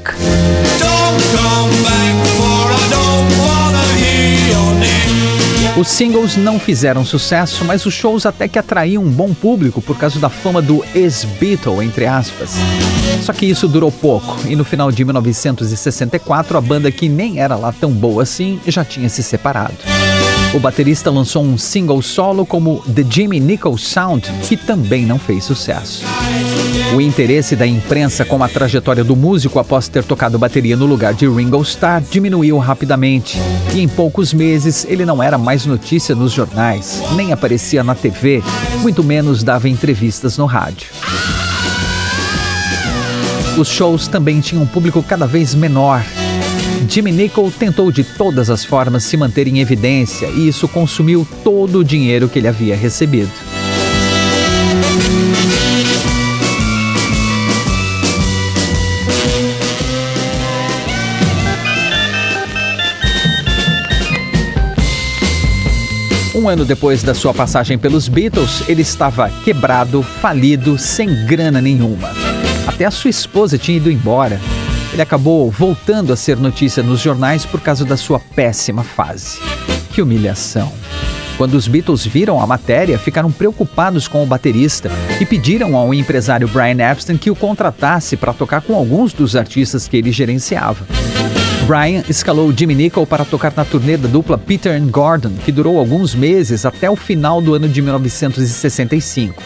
Don't 0.79 1.25
come 1.37 1.83
back 1.83 2.14
os 5.77 5.89
singles 5.89 6.37
não 6.37 6.59
fizeram 6.59 7.05
sucesso, 7.05 7.65
mas 7.65 7.85
os 7.85 7.93
shows 7.93 8.25
até 8.25 8.47
que 8.47 8.59
atraíam 8.59 9.03
um 9.03 9.11
bom 9.11 9.35
público 9.35 9.83
por 9.83 9.99
causa 9.99 10.21
da 10.21 10.29
fama 10.29 10.63
do 10.63 10.85
ex-Beatle, 10.95 11.83
entre 11.83 12.07
aspas. 12.07 12.51
Só 13.23 13.33
que 13.33 13.47
isso 13.47 13.67
durou 13.67 13.91
pouco, 13.91 14.39
e 14.47 14.55
no 14.55 14.65
final 14.65 14.93
de 14.93 15.05
1964 15.05 16.57
a 16.57 16.61
banda, 16.61 16.93
que 16.93 17.09
nem 17.09 17.41
era 17.41 17.57
lá 17.57 17.73
tão 17.73 17.91
boa 17.91 18.23
assim, 18.23 18.61
já 18.67 18.85
tinha 18.85 19.09
se 19.09 19.23
separado. 19.23 19.75
O 20.55 20.61
baterista 20.61 21.11
lançou 21.11 21.43
um 21.43 21.59
single 21.59 22.01
solo 22.01 22.47
como 22.47 22.81
The 22.83 23.05
Jimmy 23.11 23.41
Nichols 23.41 23.83
Sound, 23.83 24.31
que 24.47 24.57
também 24.57 25.05
não 25.05 25.19
fez 25.19 25.43
sucesso. 25.43 26.05
O 26.95 27.01
interesse 27.01 27.57
da 27.57 27.67
imprensa 27.67 28.25
com 28.25 28.41
a 28.41 28.49
trajetória 28.49 29.03
do 29.03 29.17
músico 29.17 29.59
após 29.59 29.89
ter 29.89 30.05
tocado 30.05 30.39
bateria 30.39 30.77
no 30.77 30.87
lugar 30.87 31.13
de 31.13 31.29
Ringo 31.29 31.61
Starr 31.63 32.05
diminuiu 32.09 32.57
rapidamente, 32.59 33.37
e 33.75 33.81
em 33.81 33.89
poucos 33.89 34.33
meses 34.33 34.87
ele 34.89 35.05
não 35.05 35.21
era 35.21 35.37
mais 35.37 35.67
notícia 35.67 36.15
nos 36.15 36.31
jornais, 36.31 37.03
nem 37.17 37.33
aparecia 37.33 37.83
na 37.83 37.97
TV, 37.97 38.41
muito 38.81 39.03
menos 39.03 39.43
dava 39.43 39.69
entrevistas 39.69 40.39
no 40.39 40.47
rádio. 40.47 40.87
Os 43.59 43.69
shows 43.69 44.07
também 44.07 44.41
tinham 44.41 44.63
um 44.63 44.67
público 44.67 45.03
cada 45.03 45.27
vez 45.27 45.53
menor 45.53 46.05
Jimmy 46.89 47.13
Nicol 47.13 47.51
tentou 47.51 47.91
de 47.91 48.05
todas 48.05 48.51
as 48.51 48.65
formas 48.65 49.05
se 49.05 49.17
manter 49.17 49.47
em 49.47 49.61
evidência 49.61 50.27
e 50.27 50.49
isso 50.49 50.69
consumiu 50.69 51.27
todo 51.43 51.79
o 51.79 51.85
dinheiro 51.85 52.29
que 52.29 52.39
ele 52.39 52.49
havia 52.49 52.77
recebido. 52.77 53.31
Um 66.35 66.49
ano 66.49 66.65
depois 66.65 67.03
da 67.03 67.15
sua 67.15 67.33
passagem 67.33 67.79
pelos 67.79 68.07
Beatles, 68.07 68.69
ele 68.69 68.83
estava 68.83 69.31
quebrado, 69.45 70.03
falido, 70.03 70.77
sem 70.79 71.25
grana 71.25 71.61
nenhuma. 71.61 72.11
Até 72.67 72.85
a 72.85 72.91
sua 72.91 73.09
esposa 73.09 73.57
tinha 73.57 73.77
ido 73.77 73.91
embora 73.91 74.41
ele 74.95 75.03
acabou 75.03 75.51
voltando 75.51 76.13
a 76.13 76.17
ser 76.17 76.37
notícia 76.37 76.81
nos 76.81 77.01
jornais 77.01 77.45
por 77.45 77.61
causa 77.61 77.85
da 77.85 77.97
sua 77.97 78.21
péssima 78.21 78.85
fase. 78.85 79.41
Que 79.91 80.01
humilhação! 80.01 80.73
Quando 81.37 81.55
os 81.55 81.67
Beatles 81.67 82.07
viram 82.07 82.41
a 82.41 82.47
matéria, 82.47 82.97
ficaram 82.97 83.33
preocupados 83.33 84.07
com 84.07 84.23
o 84.23 84.27
baterista 84.27 84.89
e 85.21 85.27
pediram 85.27 85.75
ao 85.75 85.93
empresário 85.93 86.47
Brian 86.47 86.79
Epstein 86.93 87.17
que 87.17 87.29
o 87.29 87.35
contratasse 87.35 88.17
para 88.17 88.33
tocar 88.33 88.63
com 88.63 88.77
alguns 88.77 89.13
dos 89.13 89.35
artistas 89.35 89.89
que 89.89 89.97
ele 89.97 90.13
gerenciava. 90.13 90.87
Brian 91.67 92.05
escalou 92.09 92.53
Jimmy 92.57 92.77
Nicol 92.77 93.05
para 93.05 93.25
tocar 93.25 93.53
na 93.57 93.65
turnê 93.65 93.97
da 93.97 94.07
dupla 94.07 94.39
Peter 94.39 94.81
and 94.81 94.87
Gordon, 94.87 95.33
que 95.45 95.51
durou 95.51 95.77
alguns 95.77 96.15
meses 96.15 96.65
até 96.65 96.89
o 96.89 96.95
final 96.95 97.43
do 97.43 97.55
ano 97.55 97.69
de 97.69 97.83
1965. 97.83 99.43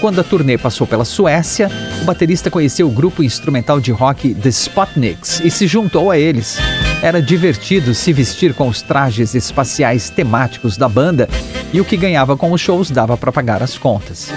Quando 0.00 0.20
a 0.20 0.24
turnê 0.24 0.56
passou 0.56 0.86
pela 0.86 1.04
Suécia, 1.04 1.68
o 2.00 2.04
baterista 2.04 2.50
conheceu 2.50 2.86
o 2.86 2.90
grupo 2.90 3.22
instrumental 3.22 3.80
de 3.80 3.90
rock 3.90 4.32
The 4.32 4.48
Spotniks 4.48 5.40
e 5.40 5.50
se 5.50 5.66
juntou 5.66 6.10
a 6.10 6.18
eles. 6.18 6.56
Era 7.02 7.20
divertido 7.20 7.92
se 7.94 8.12
vestir 8.12 8.54
com 8.54 8.68
os 8.68 8.80
trajes 8.80 9.34
espaciais 9.34 10.08
temáticos 10.08 10.76
da 10.76 10.88
banda 10.88 11.28
e 11.72 11.80
o 11.80 11.84
que 11.84 11.96
ganhava 11.96 12.36
com 12.36 12.52
os 12.52 12.60
shows 12.60 12.90
dava 12.90 13.16
para 13.16 13.32
pagar 13.32 13.60
as 13.60 13.76
contas. 13.76 14.30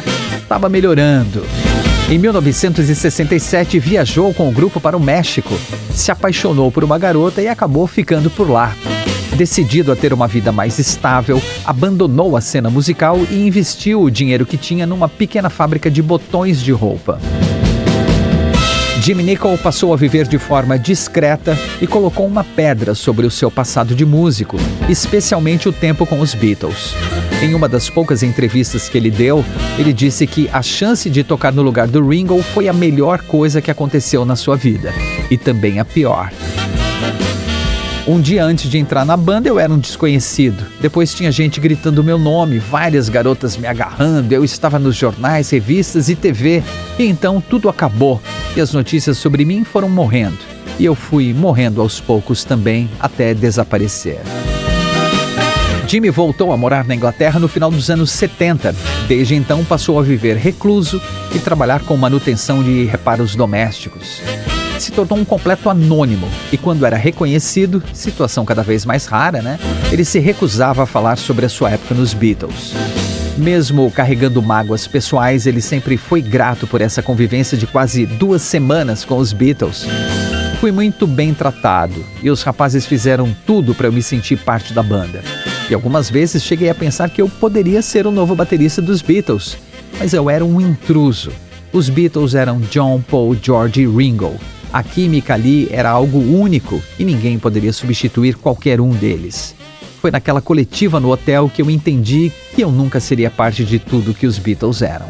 Tava 0.50 0.67
melhorando. 0.67 1.45
Em 2.10 2.17
1967, 2.17 3.80
viajou 3.80 4.34
com 4.34 4.50
o 4.50 4.52
grupo 4.52 4.82
para 4.82 4.97
o 4.97 5.00
México, 5.00 5.54
se 5.93 6.12
apaixonou 6.12 6.71
por 6.71 6.84
uma 6.84 6.97
garota 6.97 7.41
e 7.41 7.47
acabou 7.47 7.86
ficando 7.86 8.30
por 8.30 8.50
lá. 8.50 8.76
Decidido 9.36 9.91
a 9.91 9.96
ter 9.96 10.13
uma 10.13 10.28
vida 10.28 10.52
mais 10.52 10.78
estável, 10.78 11.41
abandonou 11.65 12.36
a 12.36 12.41
cena 12.41 12.70
musical 12.70 13.20
e 13.30 13.48
investiu 13.48 14.02
o 14.02 14.12
dinheiro 14.12 14.46
que 14.46 14.58
tinha 14.58 14.86
numa 14.86 15.08
pequena 15.08 15.50
fábrica 15.50 15.89
de 15.89 16.02
botões 16.02 16.62
de 16.62 16.72
roupa. 16.72 17.20
Jimmy 19.02 19.24
Nicol 19.24 19.58
passou 19.58 19.91
a 19.94 19.98
viver 19.98 20.28
de 20.28 20.38
forma 20.38 20.78
discreta 20.78 21.58
e 21.82 21.88
colocou 21.88 22.28
uma 22.28 22.44
pedra 22.44 22.94
sobre 22.94 23.26
o 23.26 23.32
seu 23.32 23.50
passado 23.50 23.96
de 23.96 24.06
músico, 24.06 24.58
especialmente 24.88 25.67
o 25.67 25.74
tempo 25.74 26.06
com 26.06 26.20
os 26.20 26.36
Beatles. 26.36 26.94
Em 27.41 27.56
uma 27.56 27.67
das 27.67 27.89
poucas 27.89 28.22
entrevistas 28.22 28.88
que 28.88 29.00
ele 29.00 29.10
deu, 29.10 29.44
ele 29.80 29.91
disse 29.91 30.28
que 30.28 30.48
a 30.54 30.62
chance 30.62 31.10
de 31.10 31.24
tocar 31.24 31.52
no 31.52 31.63
lugar 31.63 31.88
do 31.88 32.08
Ringo 32.08 32.44
foi 32.44 32.70
a 32.70 32.74
melhor 32.74 33.24
coisa 33.24 33.60
que 33.60 33.72
aconteceu 33.72 34.24
na 34.24 34.36
sua 34.36 34.56
vida 34.56 34.94
e 35.32 35.38
também 35.38 35.80
a 35.80 35.86
pior. 35.86 36.32
Um 38.12 38.19
dia 38.19 38.43
antes 38.43 38.69
de 38.69 38.78
entrar 38.78 39.06
na 39.06 39.15
banda, 39.15 39.47
eu 39.47 39.58
era 39.58 39.71
um 39.71 39.80
desconhecido. 39.80 40.65
Depois 40.82 41.13
tinha 41.13 41.32
gente 41.32 41.62
gritando 41.62 42.04
meu 42.04 42.17
nome, 42.17 42.60
várias 42.60 43.08
garotas 43.08 43.56
me 43.56 43.65
agarrando, 43.65 44.34
eu 44.34 44.43
estava 44.43 44.78
nos 44.78 44.97
jornais, 44.97 45.50
revistas 45.50 46.10
e 46.10 46.15
TV. 46.17 46.62
E 47.00 47.06
então 47.06 47.39
tudo 47.39 47.69
acabou 47.69 48.21
e 48.54 48.60
as 48.60 48.74
notícias 48.74 49.17
sobre 49.17 49.45
mim 49.45 49.63
foram 49.63 49.88
morrendo. 49.88 50.39
E 50.78 50.84
eu 50.84 50.93
fui 50.93 51.34
morrendo 51.34 51.80
aos 51.80 52.02
poucos 52.02 52.43
também, 52.43 52.89
até 53.00 53.34
desaparecer. 53.34 54.19
Jimmy 55.88 56.10
voltou 56.10 56.52
a 56.52 56.58
morar 56.58 56.86
na 56.86 56.93
Inglaterra 56.93 57.39
no 57.39 57.47
final 57.47 57.71
dos 57.71 57.89
anos 57.89 58.12
70. 58.12 58.76
Desde 59.08 59.36
então 59.36 59.63
passou 59.63 59.97
a 59.97 60.04
viver 60.04 60.36
recluso 60.36 61.02
e 61.34 61.39
trabalhar 61.39 61.80
com 61.84 61.95
manutenção 61.95 62.62
de 62.62 62.84
reparos 62.84 63.38
domésticos 63.38 64.21
se 64.82 64.91
tornou 64.91 65.17
um 65.17 65.26
completo 65.26 65.70
anônimo 65.70 66.28
e, 66.52 66.58
quando 66.58 66.86
era 66.86 66.98
reconhecido, 66.98 67.82
situação 67.94 68.44
cada 68.44 68.63
vez 68.63 68.86
mais 68.86 69.06
rara, 69.06 69.41
né? 69.41 69.60
Ele 69.91 70.04
se 70.04 70.20
recusava 70.20 70.84
a 70.84 70.86
falar 70.86 71.17
sobre 71.17 71.46
a 71.46 71.50
sua 71.50 71.72
época 71.72 71.96
nos 71.96 72.13
Beatles. 72.13 72.74
Mesmo 73.38 73.89
carregando 73.91 74.41
mágoas 74.41 74.88
pessoais, 74.88 75.48
ele 75.48 75.62
sempre 75.62 75.98
foi 75.98 76.22
grato 76.22 76.67
por 76.67 76.82
essa 76.82 77.02
convivência 77.02 77.58
de 77.58 77.65
quase 77.65 78.06
duas 78.06 78.41
semanas 78.41 79.06
com 79.06 79.17
os 79.17 79.32
Beatles. 79.32 79.86
Fui 80.60 80.72
muito 80.72 81.08
bem 81.08 81.34
tratado 81.34 82.06
e 82.22 82.30
os 82.30 82.44
rapazes 82.44 82.86
fizeram 82.86 83.36
tudo 83.48 83.74
para 83.74 83.88
eu 83.88 83.91
me 83.91 84.04
sentir 84.04 84.38
parte 84.38 84.74
da 84.74 84.84
banda. 84.84 85.24
E 85.70 85.74
algumas 85.74 86.10
vezes 86.10 86.44
cheguei 86.44 86.70
a 86.70 86.76
pensar 86.76 87.10
que 87.10 87.22
eu 87.22 87.30
poderia 87.30 87.82
ser 87.82 88.06
o 88.06 88.12
novo 88.12 88.36
baterista 88.36 88.82
dos 88.82 89.02
Beatles, 89.02 89.58
mas 89.98 90.13
eu 90.13 90.30
era 90.30 90.46
um 90.46 90.60
intruso. 90.60 91.32
Os 91.74 91.89
Beatles 91.89 92.36
eram 92.36 92.60
John, 92.70 93.02
Paul, 93.10 93.36
George 93.41 93.82
e 93.82 93.88
Ringo. 93.88 94.36
A 94.74 94.82
química 94.84 95.34
ali 95.34 95.68
era 95.70 95.90
algo 95.90 96.18
único 96.18 96.82
e 96.98 97.04
ninguém 97.04 97.38
poderia 97.38 97.74
substituir 97.74 98.36
qualquer 98.36 98.80
um 98.80 98.92
deles. 98.92 99.54
Foi 100.00 100.10
naquela 100.10 100.42
coletiva 100.42 101.00
no 101.00 101.12
hotel 101.12 101.52
que 101.54 101.62
eu 101.62 101.70
entendi 101.70 102.32
que 102.56 102.62
eu 102.62 102.72
nunca 102.72 103.00
seria 103.00 103.30
parte 103.30 103.66
de 103.66 103.80
tudo 103.80 104.14
que 104.14 104.26
os 104.26 104.40
Beatles 104.40 104.82
eram. 104.82 105.08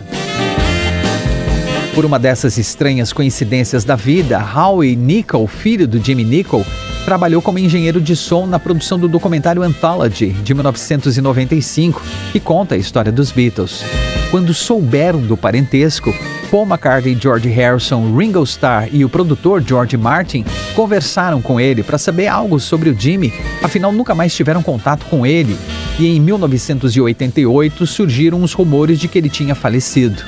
Por 1.93 2.05
uma 2.05 2.17
dessas 2.17 2.57
estranhas 2.57 3.13
coincidências 3.13 3.83
da 3.83 3.95
vida, 3.95 4.43
Howie 4.43 4.95
Nicol, 4.95 5.45
filho 5.47 5.87
do 5.87 6.03
Jimmy 6.03 6.23
Nicol, 6.23 6.65
trabalhou 7.05 7.41
como 7.41 7.59
engenheiro 7.59 8.01
de 8.01 8.15
som 8.15 8.47
na 8.47 8.57
produção 8.57 8.97
do 8.97 9.07
documentário 9.07 9.61
Anthology, 9.61 10.29
de 10.29 10.53
1995, 10.53 12.01
que 12.31 12.39
conta 12.39 12.75
a 12.75 12.77
história 12.77 13.11
dos 13.11 13.31
Beatles. 13.31 13.83
Quando 14.31 14.53
souberam 14.53 15.19
do 15.19 15.35
parentesco, 15.35 16.13
Paul 16.51 16.65
McCartney, 16.65 17.17
George 17.17 17.47
Harrison, 17.47 18.13
Ringo 18.13 18.43
Starr 18.43 18.89
e 18.91 19.05
o 19.05 19.09
produtor 19.09 19.63
George 19.65 19.95
Martin 19.95 20.43
conversaram 20.75 21.41
com 21.41 21.61
ele 21.61 21.81
para 21.81 21.97
saber 21.97 22.27
algo 22.27 22.59
sobre 22.59 22.89
o 22.89 22.99
Jimmy, 22.99 23.33
afinal 23.63 23.93
nunca 23.93 24.13
mais 24.13 24.35
tiveram 24.35 24.61
contato 24.61 25.05
com 25.05 25.25
ele. 25.25 25.57
E 25.97 26.07
em 26.07 26.19
1988 26.19 27.87
surgiram 27.87 28.43
os 28.43 28.51
rumores 28.51 28.99
de 28.99 29.07
que 29.07 29.17
ele 29.17 29.29
tinha 29.29 29.55
falecido. 29.55 30.21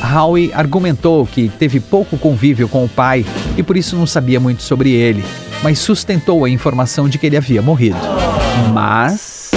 Howie 0.00 0.52
argumentou 0.54 1.26
que 1.26 1.48
teve 1.48 1.80
pouco 1.80 2.16
convívio 2.16 2.68
com 2.68 2.84
o 2.84 2.88
pai 2.88 3.26
e 3.56 3.62
por 3.64 3.76
isso 3.76 3.96
não 3.96 4.06
sabia 4.06 4.38
muito 4.38 4.62
sobre 4.62 4.92
ele, 4.92 5.24
mas 5.60 5.80
sustentou 5.80 6.44
a 6.44 6.48
informação 6.50 7.08
de 7.08 7.18
que 7.18 7.26
ele 7.26 7.36
havia 7.36 7.60
morrido. 7.60 7.98
Mas. 8.72 9.47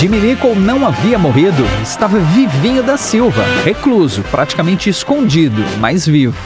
Jimmy 0.00 0.18
Nicol 0.18 0.54
não 0.54 0.86
havia 0.86 1.18
morrido, 1.18 1.62
estava 1.82 2.18
vivinho 2.18 2.82
da 2.82 2.96
Silva, 2.96 3.44
recluso, 3.62 4.22
praticamente 4.30 4.88
escondido, 4.88 5.62
mas 5.78 6.06
vivo. 6.06 6.38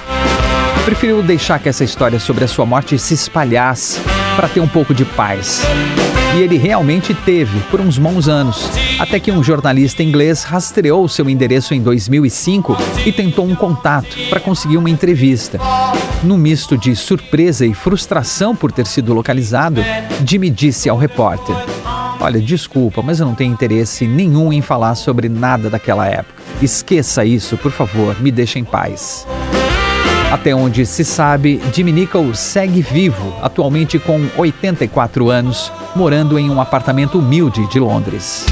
Preferiu 0.85 1.23
deixar 1.23 1.61
que 1.61 1.69
essa 1.69 1.85
história 1.85 2.19
sobre 2.19 2.43
a 2.43 2.49
sua 2.49 2.67
morte 2.67 2.99
se 2.99 3.14
espalhasse 3.14 4.01
para 4.35 4.49
ter 4.49 4.59
um 4.59 4.67
pouco 4.67 4.93
de 4.93 5.05
paz. 5.05 5.62
E 6.37 6.43
ele 6.43 6.57
realmente 6.57 7.14
teve 7.14 7.61
por 7.71 7.81
uns 7.81 7.97
bons 7.97 8.27
anos, 8.27 8.69
até 8.99 9.21
que 9.21 9.31
um 9.31 9.40
jornalista 9.40 10.03
inglês 10.03 10.43
rastreou 10.43 11.07
seu 11.07 11.31
endereço 11.31 11.75
em 11.75 11.81
2005 11.81 12.77
e 13.07 13.12
tentou 13.12 13.47
um 13.47 13.55
contato 13.55 14.17
para 14.29 14.40
conseguir 14.40 14.79
uma 14.79 14.90
entrevista. 14.90 15.61
Num 16.25 16.37
misto 16.37 16.77
de 16.77 16.97
surpresa 16.97 17.64
e 17.64 17.73
frustração 17.73 18.57
por 18.57 18.73
ter 18.73 18.88
sido 18.88 19.14
localizado, 19.14 19.81
Jimmy 20.27 20.51
disse 20.51 20.88
ao 20.88 20.99
repórter: 20.99 21.55
Olha, 22.20 22.40
desculpa, 22.40 23.03
mas 23.03 23.20
eu 23.20 23.27
não 23.27 23.35
tenho 23.35 23.53
interesse 23.53 24.07
nenhum 24.07 24.53
em 24.53 24.62
falar 24.62 24.94
sobre 24.94 25.29
nada 25.29 25.68
daquela 25.68 26.07
época. 26.07 26.42
Esqueça 26.62 27.24
isso, 27.24 27.57
por 27.57 27.72
favor, 27.72 28.20
me 28.20 28.31
deixe 28.31 28.59
em 28.59 28.64
paz. 28.64 29.27
Até 30.33 30.55
onde 30.55 30.85
se 30.85 31.05
sabe, 31.05 31.61
Jimmy 31.72 31.92
Nicol 31.92 32.35
segue 32.35 32.83
vivo, 32.83 33.35
atualmente 33.42 33.98
com 33.98 34.27
84 34.37 35.31
anos, 35.31 35.70
morando 35.94 36.38
em 36.38 36.50
um 36.50 36.61
apartamento 36.61 37.18
humilde 37.18 37.66
de 37.68 37.79
Londres. 37.79 38.46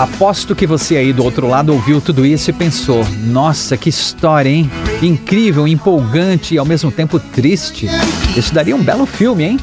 Aposto 0.00 0.56
que 0.56 0.66
você 0.66 0.96
aí 0.96 1.12
do 1.12 1.22
outro 1.22 1.46
lado 1.46 1.74
ouviu 1.74 2.00
tudo 2.00 2.24
isso 2.24 2.48
e 2.48 2.54
pensou: 2.54 3.06
nossa, 3.26 3.76
que 3.76 3.90
história, 3.90 4.48
hein? 4.48 4.70
Incrível, 5.02 5.68
empolgante 5.68 6.54
e 6.54 6.58
ao 6.58 6.64
mesmo 6.64 6.90
tempo 6.90 7.20
triste. 7.20 7.86
Isso 8.34 8.54
daria 8.54 8.74
um 8.74 8.82
belo 8.82 9.04
filme, 9.04 9.44
hein? 9.44 9.60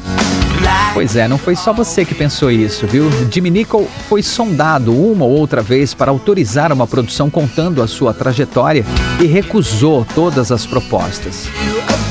Pois 0.92 1.16
é, 1.16 1.28
não 1.28 1.38
foi 1.38 1.54
só 1.54 1.72
você 1.72 2.04
que 2.04 2.14
pensou 2.14 2.50
isso, 2.50 2.86
viu? 2.86 3.08
Jimmy 3.30 3.50
Nicol 3.50 3.88
foi 4.08 4.22
sondado 4.22 4.92
uma 4.92 5.24
ou 5.24 5.30
outra 5.30 5.62
vez 5.62 5.94
para 5.94 6.10
autorizar 6.10 6.72
uma 6.72 6.86
produção 6.86 7.30
contando 7.30 7.82
a 7.82 7.86
sua 7.86 8.12
trajetória 8.12 8.84
e 9.20 9.26
recusou 9.26 10.06
todas 10.14 10.50
as 10.50 10.66
propostas. 10.66 11.48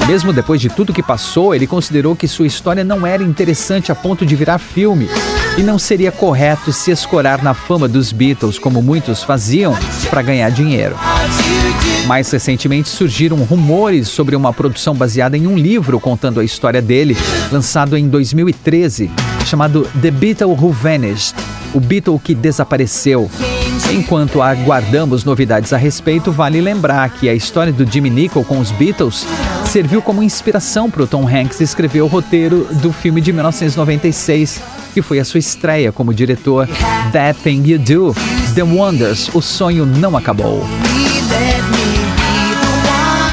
Mesmo 0.07 0.31
depois 0.31 0.61
de 0.61 0.69
tudo 0.69 0.93
que 0.93 1.03
passou, 1.03 1.53
ele 1.53 1.67
considerou 1.67 2.15
que 2.15 2.29
sua 2.29 2.47
história 2.47 2.81
não 2.81 3.05
era 3.05 3.21
interessante 3.21 3.91
a 3.91 3.95
ponto 3.95 4.25
de 4.25 4.37
virar 4.37 4.57
filme 4.57 5.09
e 5.57 5.63
não 5.63 5.77
seria 5.77 6.13
correto 6.13 6.71
se 6.71 6.91
escorar 6.91 7.43
na 7.43 7.53
fama 7.53 7.89
dos 7.89 8.13
Beatles 8.13 8.57
como 8.57 8.81
muitos 8.81 9.21
faziam 9.21 9.75
para 10.09 10.21
ganhar 10.21 10.49
dinheiro. 10.49 10.95
Mais 12.05 12.31
recentemente 12.31 12.87
surgiram 12.87 13.35
rumores 13.37 14.07
sobre 14.07 14.33
uma 14.33 14.53
produção 14.53 14.95
baseada 14.95 15.35
em 15.35 15.45
um 15.45 15.57
livro 15.57 15.99
contando 15.99 16.39
a 16.39 16.43
história 16.43 16.81
dele, 16.81 17.17
lançado 17.51 17.97
em 17.97 18.07
2013, 18.51 19.11
chamado 19.45 19.87
The 20.01 20.11
Beatle 20.11 20.51
Who 20.51 20.71
Vanished 20.71 21.35
o 21.73 21.79
Beatle 21.79 22.19
que 22.19 22.33
desapareceu. 22.33 23.29
Enquanto 23.91 24.41
aguardamos 24.41 25.23
novidades 25.23 25.71
a 25.71 25.77
respeito, 25.77 26.31
vale 26.31 26.59
lembrar 26.59 27.09
que 27.09 27.29
a 27.29 27.33
história 27.33 27.71
do 27.71 27.89
Jimmy 27.89 28.09
Nicol 28.09 28.43
com 28.43 28.59
os 28.59 28.71
Beatles 28.71 29.25
serviu 29.65 30.01
como 30.01 30.23
inspiração 30.23 30.89
para 30.89 31.03
o 31.03 31.07
Tom 31.07 31.27
Hanks 31.27 31.61
escrever 31.61 32.01
o 32.01 32.07
roteiro 32.07 32.67
do 32.81 32.91
filme 32.91 33.21
de 33.21 33.31
1996, 33.31 34.61
que 34.93 35.01
foi 35.01 35.19
a 35.19 35.25
sua 35.25 35.39
estreia 35.39 35.91
como 35.91 36.13
diretor. 36.13 36.67
That 37.11 37.39
Thing 37.41 37.63
You 37.65 37.79
Do, 37.79 38.15
The 38.55 38.63
Wonders, 38.63 39.29
O 39.33 39.41
Sonho 39.41 39.85
Não 39.85 40.17
Acabou. 40.17 40.65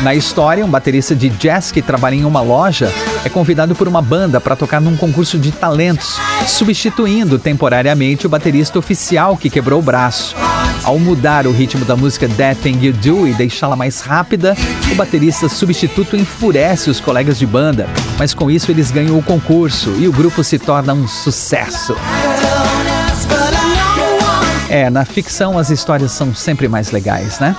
Na 0.04 0.14
história, 0.14 0.62
um 0.62 0.68
baterista 0.68 1.16
de 1.16 1.30
jazz 1.30 1.72
que 1.72 1.80
trabalha 1.80 2.14
em 2.14 2.26
uma 2.26 2.42
loja 2.42 2.92
é 3.24 3.30
convidado 3.30 3.74
por 3.74 3.88
uma 3.88 4.02
banda 4.02 4.38
para 4.38 4.54
tocar 4.54 4.78
num 4.78 4.98
concurso 4.98 5.38
de 5.38 5.50
talentos, 5.50 6.18
substituindo 6.46 7.38
temporariamente 7.38 8.26
o 8.26 8.28
baterista 8.28 8.78
oficial 8.78 9.34
que 9.34 9.48
quebrou 9.48 9.78
o 9.78 9.82
braço. 9.82 10.36
Ao 10.82 10.98
mudar 10.98 11.46
o 11.46 11.52
ritmo 11.52 11.86
da 11.86 11.96
música 11.96 12.28
That 12.28 12.60
Thing 12.60 12.84
You 12.84 12.92
Do 12.92 13.26
e 13.26 13.32
deixá-la 13.32 13.76
mais 13.76 14.02
rápida, 14.02 14.54
o 14.92 14.94
baterista 14.94 15.48
substituto 15.48 16.16
enfurece 16.16 16.90
os 16.90 17.00
colegas 17.00 17.38
de 17.38 17.46
banda, 17.46 17.88
mas 18.18 18.34
com 18.34 18.50
isso 18.50 18.70
eles 18.70 18.90
ganham 18.90 19.18
o 19.18 19.22
concurso 19.22 19.94
e 19.98 20.06
o 20.06 20.12
grupo 20.12 20.44
se 20.44 20.58
torna 20.58 20.92
um 20.92 21.08
sucesso. 21.08 21.96
É, 24.68 24.90
na 24.90 25.06
ficção 25.06 25.58
as 25.58 25.70
histórias 25.70 26.12
são 26.12 26.34
sempre 26.34 26.68
mais 26.68 26.90
legais, 26.90 27.38
né? 27.40 27.56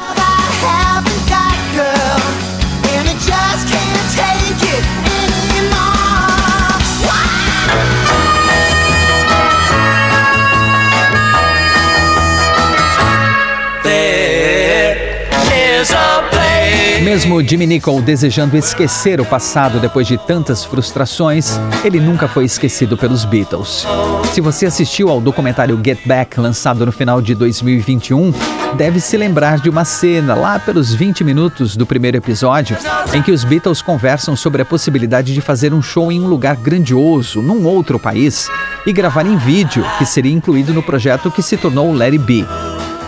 Mesmo 17.06 17.40
Jimmy 17.40 17.68
Nicol 17.68 18.02
desejando 18.02 18.58
esquecer 18.58 19.22
o 19.22 19.26
passado 19.26 19.80
depois 19.80 20.08
de 20.08 20.18
tantas 20.18 20.66
frustrações, 20.66 21.52
ele 21.84 22.00
nunca 22.00 22.28
foi 22.28 22.46
esquecido 22.46 22.98
pelos 22.98 23.24
Beatles. 23.24 23.86
Se 24.34 24.42
você 24.42 24.66
assistiu 24.66 25.10
ao 25.10 25.22
documentário 25.22 25.80
Get 25.86 26.00
Back, 26.04 26.40
lançado 26.40 26.84
no 26.84 26.92
final 26.92 27.22
de 27.22 27.36
2021, 27.36 28.34
deve 28.76 29.00
se 29.00 29.16
lembrar 29.18 29.60
de 29.60 29.70
uma 29.70 29.86
cena 29.86 30.34
lá 30.34 30.58
pelos 30.58 30.96
20 30.96 31.24
minutos 31.24 31.78
do 31.78 31.86
primeiro 31.86 32.18
episódio, 32.18 32.76
em 33.14 33.22
que 33.22 33.32
os 33.32 33.44
Beatles 33.44 33.84
conversam 33.84 34.36
sobre 34.36 34.64
a 34.64 34.66
possibilidade 34.66 35.32
de 35.32 35.42
fazer 35.42 35.76
um 35.76 35.84
show 35.84 36.12
em 36.12 36.20
um 36.20 36.26
lugar 36.26 36.56
grandioso, 36.56 37.40
num 37.40 37.68
outro 37.68 38.00
país, 38.00 38.50
e 38.84 38.92
gravar 38.92 39.28
em 39.28 39.38
vídeo, 39.38 39.86
que 40.00 40.08
seria 40.08 40.34
incluído 40.34 40.74
no 40.74 40.82
projeto 40.82 41.30
que 41.30 41.44
se 41.44 41.56
tornou 41.56 42.02
It 42.02 42.18
Be. 42.18 42.44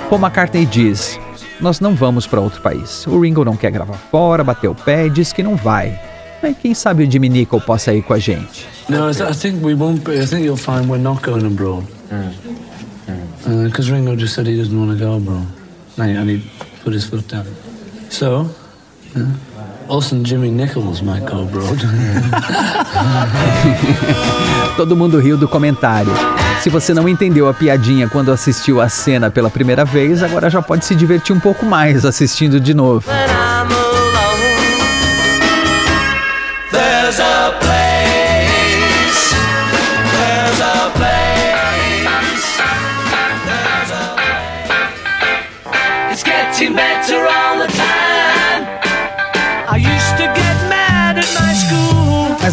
Paul 0.07 0.21
McCartney 0.21 0.67
diz: 0.67 1.19
nós 1.60 1.80
não 1.80 1.96
vamos 1.96 2.28
para 2.28 2.39
outro 2.39 2.62
país. 2.62 3.06
O 3.08 3.20
Ringo 3.20 3.43
não 3.43 3.56
quer 3.56 3.72
gravar 3.72 3.98
fora, 4.12 4.43
bateu 4.43 4.72
o 4.72 4.76
pé 4.76 5.08
e 5.08 5.10
disse 5.10 5.34
que 5.34 5.43
não 5.43 5.56
vai. 5.56 6.00
Mas 6.41 6.56
quem 6.58 6.74
sabe 6.74 7.04
o 7.04 7.12
Jimmy 7.12 7.30
Nicol 7.30 7.60
possa 7.60 7.93
ir 7.93 8.04
com 8.04 8.13
a 8.13 8.20
gente. 8.20 8.67
No, 8.89 9.10
I 9.10 9.34
think 9.34 9.65
we 9.65 9.74
won't. 9.74 10.06
Be, 10.06 10.20
I 10.20 10.26
think 10.26 10.46
you'll 10.46 10.56
find 10.56 10.88
we're 10.88 11.02
not 11.02 11.22
going 11.22 11.46
abroad. 11.46 11.86
Because 13.43 13.89
mm. 13.89 13.91
uh, 13.91 13.96
Ringo 13.96 14.15
just 14.15 14.36
said 14.36 14.48
he 14.48 14.56
doesn't 14.56 14.78
want 14.78 14.98
to 14.98 14.98
go 14.98 15.17
abroad, 15.17 15.48
and 15.98 16.30
he 16.30 16.41
put 16.84 16.93
his 16.93 17.06
foot 17.06 17.28
down. 17.28 17.46
So, 18.10 18.50
yeah. 19.15 19.26
Also, 19.89 20.22
Jimmy 20.22 20.52
Nichols 20.52 21.02
might 21.02 21.26
go 21.26 21.43
abroad. 21.43 21.80
Todo 24.78 24.96
mundo 24.96 25.20
riu 25.20 25.38
do 25.38 25.48
comentário. 25.48 26.13
Se 26.62 26.70
você 26.70 26.93
não 26.93 27.08
entendeu 27.08 27.48
a 27.48 27.54
piadinha 27.54 28.08
quando 28.08 28.32
assistiu 28.32 28.82
a 28.82 28.89
cena 28.89 29.30
pela 29.30 29.50
primeira 29.50 29.86
vez, 29.86 30.22
agora 30.22 30.50
já 30.50 30.62
pode 30.62 30.86
se 30.86 30.96
divertir 30.96 31.36
um 31.36 31.39
pouco 31.39 31.65
mais 31.65 32.06
assistindo 32.06 32.60
de 32.60 32.74
novo. 32.74 33.10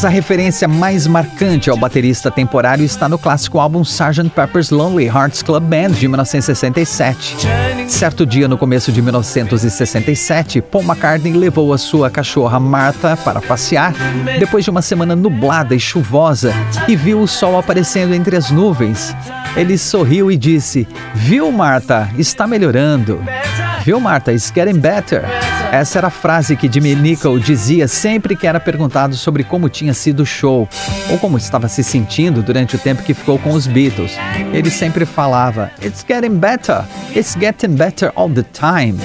Mas 0.04 0.12
a 0.12 0.14
referência 0.14 0.68
mais 0.68 1.06
marcante 1.06 1.70
ao 1.70 1.78
baterista 1.78 2.30
temporário 2.30 2.84
está 2.84 3.08
no 3.08 3.18
clássico 3.18 3.58
álbum 3.58 3.80
Sgt. 3.80 4.28
Pepper's 4.34 4.68
Lonely 4.68 5.06
Hearts 5.06 5.42
Club 5.42 5.64
Band 5.64 5.92
de 5.92 6.06
1967. 6.06 7.38
Certo 7.88 8.26
dia 8.26 8.46
no 8.46 8.58
começo 8.58 8.92
de 8.92 9.00
1967, 9.00 10.60
Paul 10.60 10.84
McCartney 10.84 11.32
levou 11.32 11.72
a 11.72 11.78
sua 11.78 12.10
cachorra 12.10 12.60
Martha 12.60 13.16
para 13.16 13.40
passear 13.40 13.94
depois 14.38 14.62
de 14.62 14.70
uma 14.70 14.82
semana 14.82 15.16
nublada 15.16 15.74
e 15.74 15.80
chuvosa 15.80 16.52
e 16.86 16.94
viu 16.94 17.20
o 17.20 17.26
sol 17.26 17.58
aparecendo 17.58 18.14
entre 18.14 18.36
as 18.36 18.50
nuvens. 18.50 19.16
Ele 19.56 19.78
sorriu 19.78 20.30
e 20.30 20.36
disse: 20.36 20.86
Viu, 21.14 21.50
Marta, 21.50 22.10
está 22.18 22.46
melhorando. 22.46 23.24
Viu, 23.84 24.00
Marta, 24.00 24.32
it's 24.32 24.50
getting 24.50 24.80
better. 24.80 25.22
Essa 25.70 25.98
era 25.98 26.06
a 26.06 26.10
frase 26.10 26.56
que 26.56 26.72
Jimmy 26.72 26.94
Nicol 26.94 27.38
dizia 27.38 27.86
sempre 27.86 28.34
que 28.34 28.46
era 28.46 28.58
perguntado 28.58 29.14
sobre 29.14 29.44
como 29.44 29.68
tinha 29.68 29.92
sido 29.92 30.20
o 30.20 30.26
show 30.26 30.66
ou 31.10 31.18
como 31.18 31.36
estava 31.36 31.68
se 31.68 31.84
sentindo 31.84 32.42
durante 32.42 32.76
o 32.76 32.78
tempo 32.78 33.02
que 33.02 33.12
ficou 33.12 33.38
com 33.38 33.50
os 33.50 33.66
Beatles. 33.66 34.12
Ele 34.54 34.70
sempre 34.70 35.04
falava: 35.04 35.70
It's 35.82 36.02
getting 36.08 36.38
better, 36.38 36.82
it's 37.14 37.36
getting 37.38 37.74
better 37.74 38.10
all 38.14 38.30
the 38.30 38.42
time. 38.54 38.98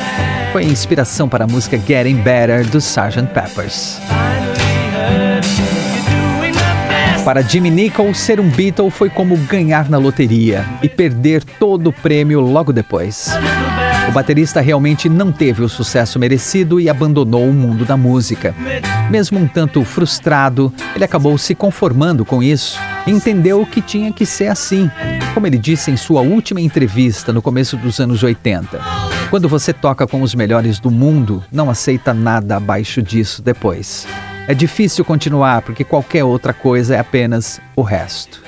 Foi 0.53 0.63
a 0.63 0.67
inspiração 0.67 1.27
para 1.27 1.43
a 1.43 1.47
música 1.47 1.77
Getting 1.77 2.21
Better 2.21 2.65
do 2.65 2.77
Sgt. 2.77 3.33
Peppers. 3.33 3.99
Para 7.25 7.41
Jimmy 7.41 7.69
Nicol, 7.69 8.13
ser 8.13 8.39
um 8.39 8.49
Beatle 8.49 8.89
foi 8.89 9.09
como 9.09 9.35
ganhar 9.35 9.89
na 9.89 9.97
loteria 9.97 10.65
e 10.81 10.87
perder 10.87 11.43
todo 11.43 11.87
o 11.87 11.93
prêmio 11.93 12.39
logo 12.39 12.71
depois. 12.71 13.29
O 14.09 14.11
baterista 14.11 14.59
realmente 14.59 15.07
não 15.07 15.31
teve 15.31 15.61
o 15.61 15.69
sucesso 15.69 16.17
merecido 16.17 16.79
e 16.79 16.89
abandonou 16.89 17.47
o 17.47 17.53
mundo 17.53 17.85
da 17.85 17.95
música. 17.95 18.55
Mesmo 19.07 19.37
um 19.37 19.47
tanto 19.47 19.85
frustrado, 19.85 20.73
ele 20.95 21.05
acabou 21.05 21.37
se 21.37 21.53
conformando 21.53 22.25
com 22.25 22.41
isso 22.41 22.79
e 23.05 23.11
entendeu 23.11 23.63
que 23.67 23.83
tinha 23.83 24.11
que 24.11 24.25
ser 24.25 24.47
assim, 24.47 24.89
como 25.35 25.45
ele 25.45 25.59
disse 25.59 25.91
em 25.91 25.95
sua 25.95 26.21
última 26.21 26.59
entrevista 26.59 27.31
no 27.31 27.39
começo 27.39 27.77
dos 27.77 27.99
anos 27.99 28.23
80. 28.23 28.79
Quando 29.29 29.47
você 29.47 29.71
toca 29.71 30.07
com 30.07 30.23
os 30.23 30.33
melhores 30.33 30.79
do 30.79 30.89
mundo, 30.89 31.43
não 31.51 31.69
aceita 31.69 32.11
nada 32.11 32.57
abaixo 32.57 33.03
disso 33.03 33.43
depois. 33.43 34.07
É 34.47 34.55
difícil 34.55 35.05
continuar 35.05 35.61
porque 35.61 35.83
qualquer 35.83 36.23
outra 36.23 36.51
coisa 36.51 36.95
é 36.95 36.99
apenas 36.99 37.61
o 37.75 37.83
resto. 37.83 38.41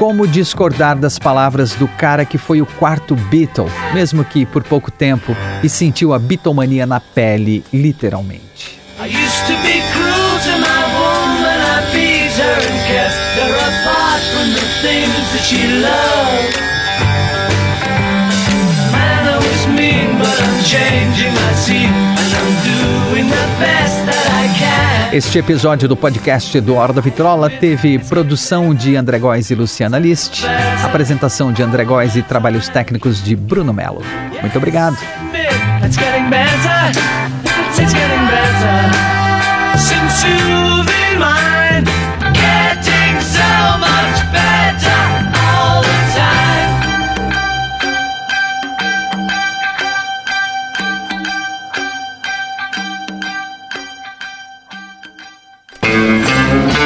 Como 0.00 0.26
discordar 0.26 0.96
das 0.96 1.18
palavras 1.18 1.74
do 1.74 1.86
cara 1.86 2.24
que 2.24 2.38
foi 2.38 2.62
o 2.62 2.64
quarto 2.64 3.14
Beatle, 3.14 3.70
mesmo 3.92 4.24
que 4.24 4.46
por 4.46 4.62
pouco 4.64 4.90
tempo, 4.90 5.36
e 5.62 5.68
sentiu 5.68 6.14
a 6.14 6.18
Beatlemania 6.18 6.86
na 6.86 6.98
pele, 6.98 7.62
literalmente? 7.70 8.80
I 8.98 9.30
este 25.12 25.38
episódio 25.38 25.88
do 25.88 25.96
podcast 25.96 26.60
do 26.60 26.74
Hora 26.76 26.92
da 26.92 27.00
Vitrola 27.00 27.50
teve 27.50 27.98
produção 27.98 28.74
de 28.74 28.96
André 28.96 29.18
Góes 29.18 29.50
e 29.50 29.54
Luciana 29.54 29.98
List, 29.98 30.44
apresentação 30.84 31.52
de 31.52 31.62
André 31.62 31.84
Góes 31.84 32.14
e 32.14 32.22
trabalhos 32.22 32.68
técnicos 32.68 33.22
de 33.22 33.34
Bruno 33.34 33.72
Melo. 33.72 34.02
Muito 34.40 34.56
obrigado. 34.56 34.96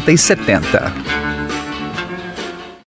60 0.00 0.12
e 0.12 0.18
70. 0.18 1.27